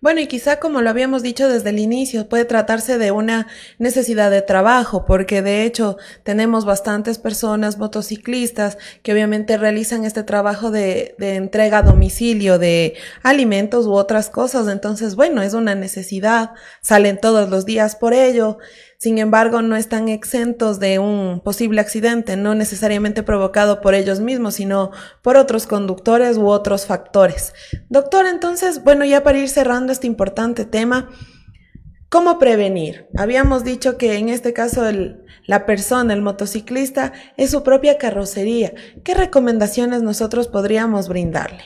Bueno, 0.00 0.20
y 0.20 0.28
quizá 0.28 0.60
como 0.60 0.80
lo 0.80 0.88
habíamos 0.88 1.22
dicho 1.22 1.48
desde 1.48 1.70
el 1.70 1.78
inicio, 1.78 2.28
puede 2.28 2.44
tratarse 2.44 2.96
de 2.96 3.10
una 3.10 3.48
necesidad 3.78 4.30
de 4.30 4.40
trabajo, 4.40 5.04
porque 5.04 5.42
de 5.42 5.64
hecho 5.64 5.98
tenemos 6.22 6.64
bastantes 6.64 7.18
personas 7.18 7.76
motociclistas 7.76 8.78
que 9.02 9.12
obviamente 9.12 9.58
realizan 9.58 10.04
este 10.04 10.22
trabajo 10.22 10.70
de, 10.70 11.14
de 11.18 11.34
entrega 11.34 11.78
a 11.78 11.82
domicilio 11.82 12.58
de 12.58 12.94
alimentos 13.22 13.86
u 13.86 13.92
otras 13.92 14.30
cosas. 14.30 14.68
Entonces, 14.68 15.16
bueno, 15.16 15.42
es 15.42 15.52
una 15.52 15.74
necesidad, 15.74 16.52
salen 16.80 17.20
todos 17.20 17.50
los 17.50 17.66
días 17.66 17.94
por 17.96 18.14
ello. 18.14 18.58
Sin 19.00 19.18
embargo, 19.18 19.62
no 19.62 19.76
están 19.76 20.08
exentos 20.08 20.80
de 20.80 20.98
un 20.98 21.40
posible 21.44 21.80
accidente, 21.80 22.36
no 22.36 22.56
necesariamente 22.56 23.22
provocado 23.22 23.80
por 23.80 23.94
ellos 23.94 24.18
mismos, 24.18 24.54
sino 24.54 24.90
por 25.22 25.36
otros 25.36 25.68
conductores 25.68 26.36
u 26.36 26.48
otros 26.48 26.84
factores. 26.84 27.54
Doctor, 27.88 28.26
entonces, 28.26 28.82
bueno, 28.82 29.04
ya 29.04 29.22
para 29.22 29.38
ir 29.38 29.48
cerrando 29.48 29.92
este 29.92 30.08
importante 30.08 30.64
tema, 30.64 31.10
¿Cómo 32.10 32.38
prevenir? 32.38 33.06
Habíamos 33.18 33.64
dicho 33.64 33.98
que 33.98 34.16
en 34.16 34.30
este 34.30 34.54
caso 34.54 34.82
la 35.44 35.66
persona, 35.66 36.14
el 36.14 36.22
motociclista, 36.22 37.12
es 37.36 37.50
su 37.50 37.62
propia 37.62 37.98
carrocería. 37.98 38.72
¿Qué 39.04 39.12
recomendaciones 39.12 40.00
nosotros 40.00 40.48
podríamos 40.48 41.06
brindarle? 41.10 41.64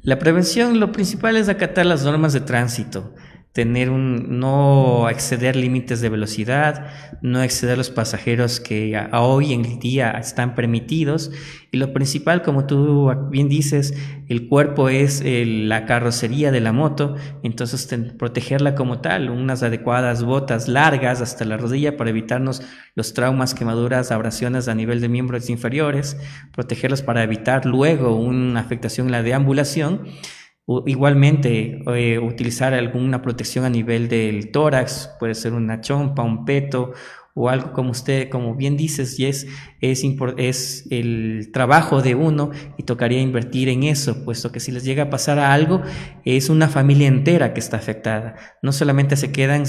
La 0.00 0.18
prevención, 0.18 0.80
lo 0.80 0.92
principal 0.92 1.36
es 1.36 1.50
acatar 1.50 1.84
las 1.84 2.04
normas 2.04 2.32
de 2.32 2.40
tránsito 2.40 3.12
tener 3.52 3.90
un, 3.90 4.38
no 4.38 5.08
exceder 5.08 5.56
límites 5.56 6.00
de 6.00 6.08
velocidad, 6.08 6.86
no 7.20 7.42
exceder 7.42 7.76
los 7.76 7.90
pasajeros 7.90 8.60
que 8.60 8.96
hoy 9.12 9.52
en 9.52 9.80
día 9.80 10.12
están 10.12 10.54
permitidos. 10.54 11.32
Y 11.72 11.78
lo 11.78 11.92
principal, 11.92 12.42
como 12.42 12.66
tú 12.66 13.12
bien 13.30 13.48
dices, 13.48 13.94
el 14.28 14.46
cuerpo 14.46 14.88
es 14.88 15.22
la 15.24 15.84
carrocería 15.84 16.52
de 16.52 16.60
la 16.60 16.72
moto, 16.72 17.16
entonces 17.42 17.88
protegerla 18.18 18.76
como 18.76 19.00
tal, 19.00 19.30
unas 19.30 19.64
adecuadas 19.64 20.22
botas 20.22 20.68
largas 20.68 21.20
hasta 21.20 21.44
la 21.44 21.56
rodilla 21.56 21.96
para 21.96 22.10
evitarnos 22.10 22.62
los 22.94 23.14
traumas, 23.14 23.54
quemaduras, 23.54 24.12
abrasiones 24.12 24.68
a 24.68 24.74
nivel 24.74 25.00
de 25.00 25.08
miembros 25.08 25.50
inferiores, 25.50 26.16
protegerlos 26.52 27.02
para 27.02 27.24
evitar 27.24 27.66
luego 27.66 28.14
una 28.14 28.60
afectación 28.60 29.08
en 29.08 29.12
la 29.12 29.22
deambulación 29.22 30.02
Igualmente, 30.86 31.82
eh, 31.96 32.18
utilizar 32.20 32.74
alguna 32.74 33.22
protección 33.22 33.64
a 33.64 33.70
nivel 33.70 34.08
del 34.08 34.52
tórax, 34.52 35.10
puede 35.18 35.34
ser 35.34 35.52
una 35.52 35.80
chompa, 35.80 36.22
un 36.22 36.44
peto 36.44 36.92
o 37.34 37.48
algo 37.48 37.72
como 37.72 37.90
usted, 37.90 38.28
como 38.28 38.54
bien 38.54 38.76
dices, 38.76 39.18
y 39.18 39.26
es, 39.26 39.46
es, 39.80 40.04
es 40.36 40.86
el 40.90 41.50
trabajo 41.52 42.02
de 42.02 42.14
uno 42.14 42.50
y 42.76 42.82
tocaría 42.82 43.20
invertir 43.20 43.68
en 43.68 43.84
eso, 43.84 44.24
puesto 44.24 44.52
que 44.52 44.60
si 44.60 44.72
les 44.72 44.84
llega 44.84 45.04
a 45.04 45.10
pasar 45.10 45.38
algo, 45.38 45.82
es 46.24 46.50
una 46.50 46.68
familia 46.68 47.08
entera 47.08 47.54
que 47.54 47.60
está 47.60 47.76
afectada. 47.76 48.36
No 48.62 48.72
solamente 48.72 49.16
se 49.16 49.32
quedan 49.32 49.64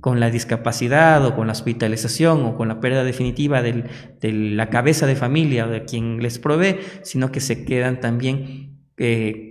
con 0.00 0.20
la 0.20 0.30
discapacidad 0.30 1.24
o 1.24 1.34
con 1.34 1.46
la 1.46 1.52
hospitalización 1.52 2.44
o 2.44 2.56
con 2.56 2.68
la 2.68 2.80
pérdida 2.80 3.04
definitiva 3.04 3.62
de 3.62 3.84
la 4.20 4.68
cabeza 4.68 5.06
de 5.06 5.16
familia 5.16 5.66
o 5.66 5.70
de 5.70 5.84
quien 5.84 6.22
les 6.22 6.38
provee, 6.38 6.78
sino 7.02 7.32
que 7.32 7.40
se 7.40 7.64
quedan 7.64 8.00
también 8.00 8.78
eh, 8.96 9.47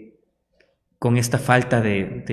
con 0.99 1.15
esta 1.17 1.37
falta 1.37 1.79
de, 1.79 2.23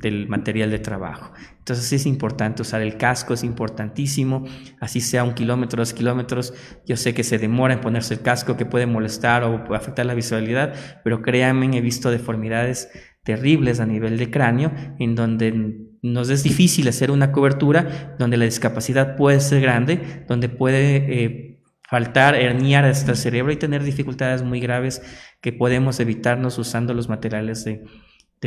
del, 0.00 0.28
material 0.28 0.70
de 0.70 0.80
trabajo. 0.80 1.32
Entonces 1.58 1.92
es 1.92 2.06
importante 2.06 2.62
usar 2.62 2.82
el 2.82 2.96
casco, 2.96 3.34
es 3.34 3.44
importantísimo, 3.44 4.44
así 4.80 5.00
sea 5.00 5.22
un 5.22 5.34
kilómetro, 5.34 5.80
dos 5.80 5.92
kilómetros, 5.92 6.52
yo 6.86 6.96
sé 6.96 7.14
que 7.14 7.22
se 7.22 7.38
demora 7.38 7.74
en 7.74 7.80
ponerse 7.80 8.14
el 8.14 8.22
casco, 8.22 8.56
que 8.56 8.66
puede 8.66 8.86
molestar 8.86 9.44
o 9.44 9.74
afectar 9.74 10.06
la 10.06 10.14
visualidad, 10.14 10.74
pero 11.04 11.22
créanme, 11.22 11.76
he 11.76 11.80
visto 11.80 12.10
deformidades 12.10 12.88
terribles 13.22 13.78
a 13.78 13.86
nivel 13.86 14.18
de 14.18 14.30
cráneo, 14.30 14.72
en 14.98 15.14
donde 15.14 15.86
nos 16.02 16.30
es 16.30 16.42
difícil 16.42 16.88
hacer 16.88 17.10
una 17.10 17.30
cobertura, 17.30 18.16
donde 18.18 18.38
la 18.38 18.44
discapacidad 18.46 19.16
puede 19.16 19.40
ser 19.40 19.60
grande, 19.60 20.24
donde 20.26 20.48
puede... 20.48 21.24
Eh, 21.24 21.49
faltar, 21.90 22.36
herniar 22.36 22.84
hasta 22.84 23.10
el 23.10 23.16
cerebro 23.16 23.52
y 23.52 23.56
tener 23.56 23.82
dificultades 23.82 24.42
muy 24.42 24.60
graves 24.60 25.02
que 25.40 25.52
podemos 25.52 25.98
evitarnos 25.98 26.56
usando 26.56 26.94
los 26.94 27.08
materiales 27.08 27.64
de, 27.64 27.84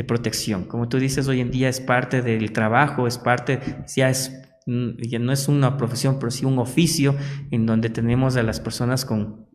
protección. 0.08 0.64
Como 0.64 0.88
tú 0.88 0.98
dices, 0.98 1.28
hoy 1.28 1.40
en 1.40 1.52
día 1.52 1.68
es 1.68 1.80
parte 1.80 2.20
del 2.20 2.52
trabajo, 2.52 3.06
es 3.06 3.16
parte, 3.16 3.60
ya 3.94 4.08
es 4.08 4.32
mm, 4.66 4.94
no 5.20 5.32
es 5.32 5.46
una 5.46 5.76
profesión, 5.76 6.18
pero 6.18 6.32
sí 6.32 6.44
un 6.44 6.58
oficio 6.58 7.14
en 7.52 7.64
donde 7.64 7.90
tenemos 7.90 8.34
a 8.36 8.42
las 8.42 8.58
personas 8.58 9.04
con, 9.04 9.46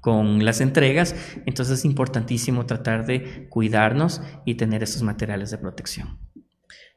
con 0.00 0.44
las 0.44 0.60
entregas, 0.60 1.14
entonces 1.44 1.78
es 1.78 1.84
importantísimo 1.84 2.66
tratar 2.66 3.06
de 3.06 3.48
cuidarnos 3.48 4.22
y 4.44 4.56
tener 4.56 4.82
esos 4.82 5.02
materiales 5.02 5.52
de 5.52 5.58
protección. 5.58 6.18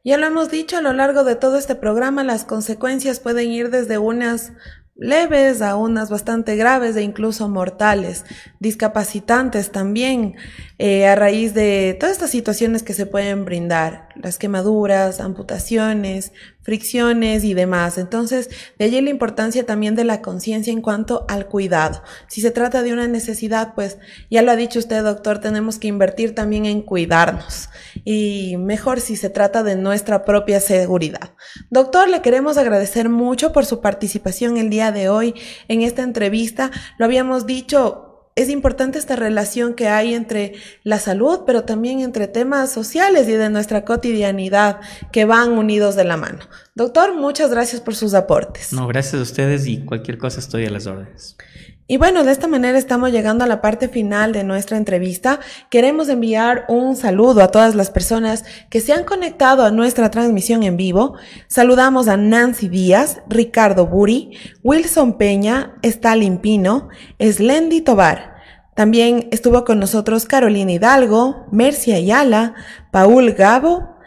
Ya 0.03 0.17
lo 0.17 0.25
hemos 0.25 0.49
dicho 0.49 0.77
a 0.77 0.81
lo 0.81 0.93
largo 0.93 1.25
de 1.25 1.35
todo 1.35 1.57
este 1.57 1.75
programa, 1.75 2.23
las 2.23 2.45
consecuencias 2.45 3.19
pueden 3.19 3.51
ir 3.51 3.69
desde 3.69 3.97
unas 3.97 4.53
leves 4.99 5.61
a 5.61 5.77
unas 5.77 6.09
bastante 6.09 6.57
graves 6.57 6.95
e 6.95 7.01
incluso 7.01 7.47
mortales, 7.47 8.25
discapacitantes 8.59 9.71
también, 9.71 10.35
eh, 10.77 11.07
a 11.07 11.15
raíz 11.15 11.53
de 11.53 11.95
todas 11.99 12.13
estas 12.13 12.29
situaciones 12.29 12.83
que 12.83 12.93
se 12.93 13.05
pueden 13.05 13.45
brindar, 13.45 14.09
las 14.15 14.37
quemaduras, 14.37 15.21
amputaciones, 15.21 16.33
fricciones 16.69 17.43
y 17.45 17.55
demás. 17.55 17.97
Entonces, 17.97 18.47
de 18.77 18.85
allí 18.85 19.01
la 19.01 19.09
importancia 19.09 19.65
también 19.65 19.95
de 19.95 20.03
la 20.03 20.21
conciencia 20.21 20.71
en 20.71 20.83
cuanto 20.83 21.25
al 21.27 21.47
cuidado. 21.47 22.03
Si 22.27 22.41
se 22.41 22.51
trata 22.51 22.83
de 22.83 22.93
una 22.93 23.07
necesidad, 23.07 23.73
pues 23.73 23.97
ya 24.29 24.43
lo 24.43 24.51
ha 24.51 24.55
dicho 24.55 24.77
usted, 24.77 25.01
doctor, 25.03 25.39
tenemos 25.39 25.79
que 25.79 25.87
invertir 25.87 26.35
también 26.35 26.67
en 26.67 26.83
cuidarnos 26.83 27.69
y 28.05 28.55
mejor 28.57 29.01
si 29.01 29.15
se 29.15 29.31
trata 29.31 29.63
de 29.63 29.77
nuestra 29.77 30.25
propia 30.25 30.59
seguridad. 30.59 31.33
Doctor, 31.71 32.07
le 32.07 32.21
queremos 32.21 32.59
agradecer 32.59 33.09
mucho 33.09 33.51
por 33.51 33.65
su 33.65 33.81
participación 33.81 34.57
el 34.57 34.69
día 34.69 34.91
de 34.91 35.09
hoy 35.09 35.33
en 35.69 35.81
esta 35.81 36.03
entrevista. 36.03 36.69
Lo 36.99 37.05
habíamos 37.05 37.47
dicho, 37.47 38.08
es 38.35 38.49
importante 38.49 38.97
esta 38.97 39.15
relación 39.15 39.73
que 39.73 39.87
hay 39.87 40.13
entre 40.13 40.53
la 40.83 40.99
salud, 40.99 41.41
pero 41.45 41.63
también 41.63 41.99
entre 41.99 42.27
temas 42.27 42.71
sociales 42.71 43.27
y 43.27 43.33
de 43.33 43.49
nuestra 43.49 43.83
cotidianidad 43.83 44.79
que 45.11 45.25
van 45.25 45.51
unidos 45.51 45.95
de 45.95 46.05
la 46.05 46.17
mano. 46.17 46.39
Doctor, 46.75 47.15
muchas 47.15 47.51
gracias 47.51 47.81
por 47.81 47.95
sus 47.95 48.13
aportes. 48.13 48.71
No, 48.71 48.87
gracias 48.87 49.15
a 49.15 49.23
ustedes 49.23 49.67
y 49.67 49.83
cualquier 49.83 50.17
cosa 50.17 50.39
estoy 50.39 50.65
a 50.65 50.69
las 50.69 50.87
órdenes. 50.87 51.35
Y 51.91 51.97
bueno, 51.97 52.23
de 52.23 52.31
esta 52.31 52.45
manera 52.45 52.77
estamos 52.77 53.11
llegando 53.11 53.43
a 53.43 53.47
la 53.47 53.61
parte 53.61 53.89
final 53.89 54.31
de 54.31 54.43
nuestra 54.43 54.77
entrevista. 54.77 55.39
Queremos 55.71 56.07
enviar 56.07 56.65
un 56.69 56.95
saludo 56.95 57.41
a 57.41 57.47
todas 57.47 57.73
las 57.73 57.89
personas 57.89 58.45
que 58.69 58.79
se 58.79 58.93
han 58.93 59.05
conectado 59.05 59.63
a 59.63 59.71
nuestra 59.71 60.11
transmisión 60.11 60.61
en 60.61 60.77
vivo. 60.77 61.15
Saludamos 61.47 62.07
a 62.07 62.15
Nancy 62.15 62.69
Díaz, 62.69 63.23
Ricardo 63.27 63.87
Buri, 63.87 64.37
Wilson 64.61 65.17
Peña, 65.17 65.79
Stalin 65.81 66.37
Pino, 66.37 66.89
Slendy 67.19 67.81
Tobar. 67.81 68.35
También 68.75 69.27
estuvo 69.31 69.65
con 69.65 69.79
nosotros 69.79 70.25
Carolina 70.25 70.73
Hidalgo, 70.73 71.47
Mercia 71.51 71.95
Ayala, 71.95 72.53
Paul 72.91 73.31
Gabo, 73.31 73.97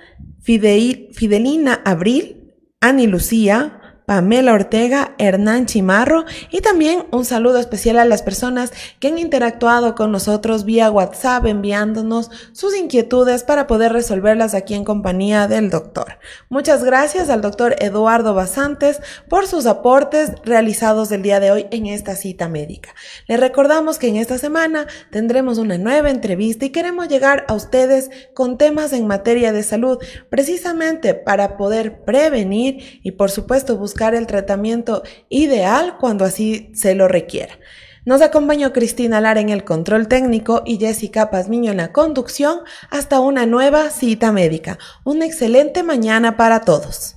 Fidelina 0.40 1.80
Abril, 1.84 2.54
Ani 2.80 3.08
Lucía, 3.08 3.80
Pamela 4.12 4.52
Ortega, 4.52 5.14
Hernán 5.16 5.64
Chimarro 5.64 6.26
y 6.50 6.60
también 6.60 7.06
un 7.12 7.24
saludo 7.24 7.56
especial 7.58 7.98
a 7.98 8.04
las 8.04 8.20
personas 8.20 8.70
que 9.00 9.08
han 9.08 9.16
interactuado 9.16 9.94
con 9.94 10.12
nosotros 10.12 10.66
vía 10.66 10.90
WhatsApp 10.90 11.46
enviándonos 11.46 12.30
sus 12.52 12.76
inquietudes 12.76 13.42
para 13.42 13.66
poder 13.66 13.94
resolverlas 13.94 14.52
aquí 14.52 14.74
en 14.74 14.84
compañía 14.84 15.48
del 15.48 15.70
doctor. 15.70 16.18
Muchas 16.50 16.84
gracias 16.84 17.30
al 17.30 17.40
doctor 17.40 17.74
Eduardo 17.78 18.34
Basantes 18.34 19.00
por 19.30 19.46
sus 19.46 19.64
aportes 19.64 20.32
realizados 20.44 21.10
el 21.10 21.22
día 21.22 21.40
de 21.40 21.50
hoy 21.50 21.66
en 21.70 21.86
esta 21.86 22.14
cita 22.14 22.50
médica. 22.50 22.90
Les 23.28 23.40
recordamos 23.40 23.98
que 23.98 24.08
en 24.08 24.16
esta 24.16 24.36
semana 24.36 24.88
tendremos 25.10 25.56
una 25.56 25.78
nueva 25.78 26.10
entrevista 26.10 26.66
y 26.66 26.70
queremos 26.70 27.08
llegar 27.08 27.46
a 27.48 27.54
ustedes 27.54 28.10
con 28.34 28.58
temas 28.58 28.92
en 28.92 29.06
materia 29.06 29.52
de 29.52 29.62
salud 29.62 29.96
precisamente 30.28 31.14
para 31.14 31.56
poder 31.56 32.04
prevenir 32.04 33.00
y 33.02 33.12
por 33.12 33.30
supuesto 33.30 33.78
buscar 33.78 34.01
el 34.10 34.26
tratamiento 34.26 35.02
ideal 35.28 35.96
cuando 35.98 36.24
así 36.24 36.70
se 36.74 36.94
lo 36.94 37.08
requiera. 37.08 37.58
Nos 38.04 38.20
acompañó 38.20 38.72
Cristina 38.72 39.20
Lara 39.20 39.40
en 39.40 39.50
el 39.50 39.62
control 39.62 40.08
técnico 40.08 40.62
y 40.66 40.78
Jessica 40.78 41.30
Pazmiño 41.30 41.70
en 41.70 41.76
la 41.76 41.92
conducción 41.92 42.60
hasta 42.90 43.20
una 43.20 43.46
nueva 43.46 43.90
cita 43.90 44.32
médica. 44.32 44.78
Una 45.04 45.24
excelente 45.24 45.84
mañana 45.84 46.36
para 46.36 46.62
todos. 46.62 47.16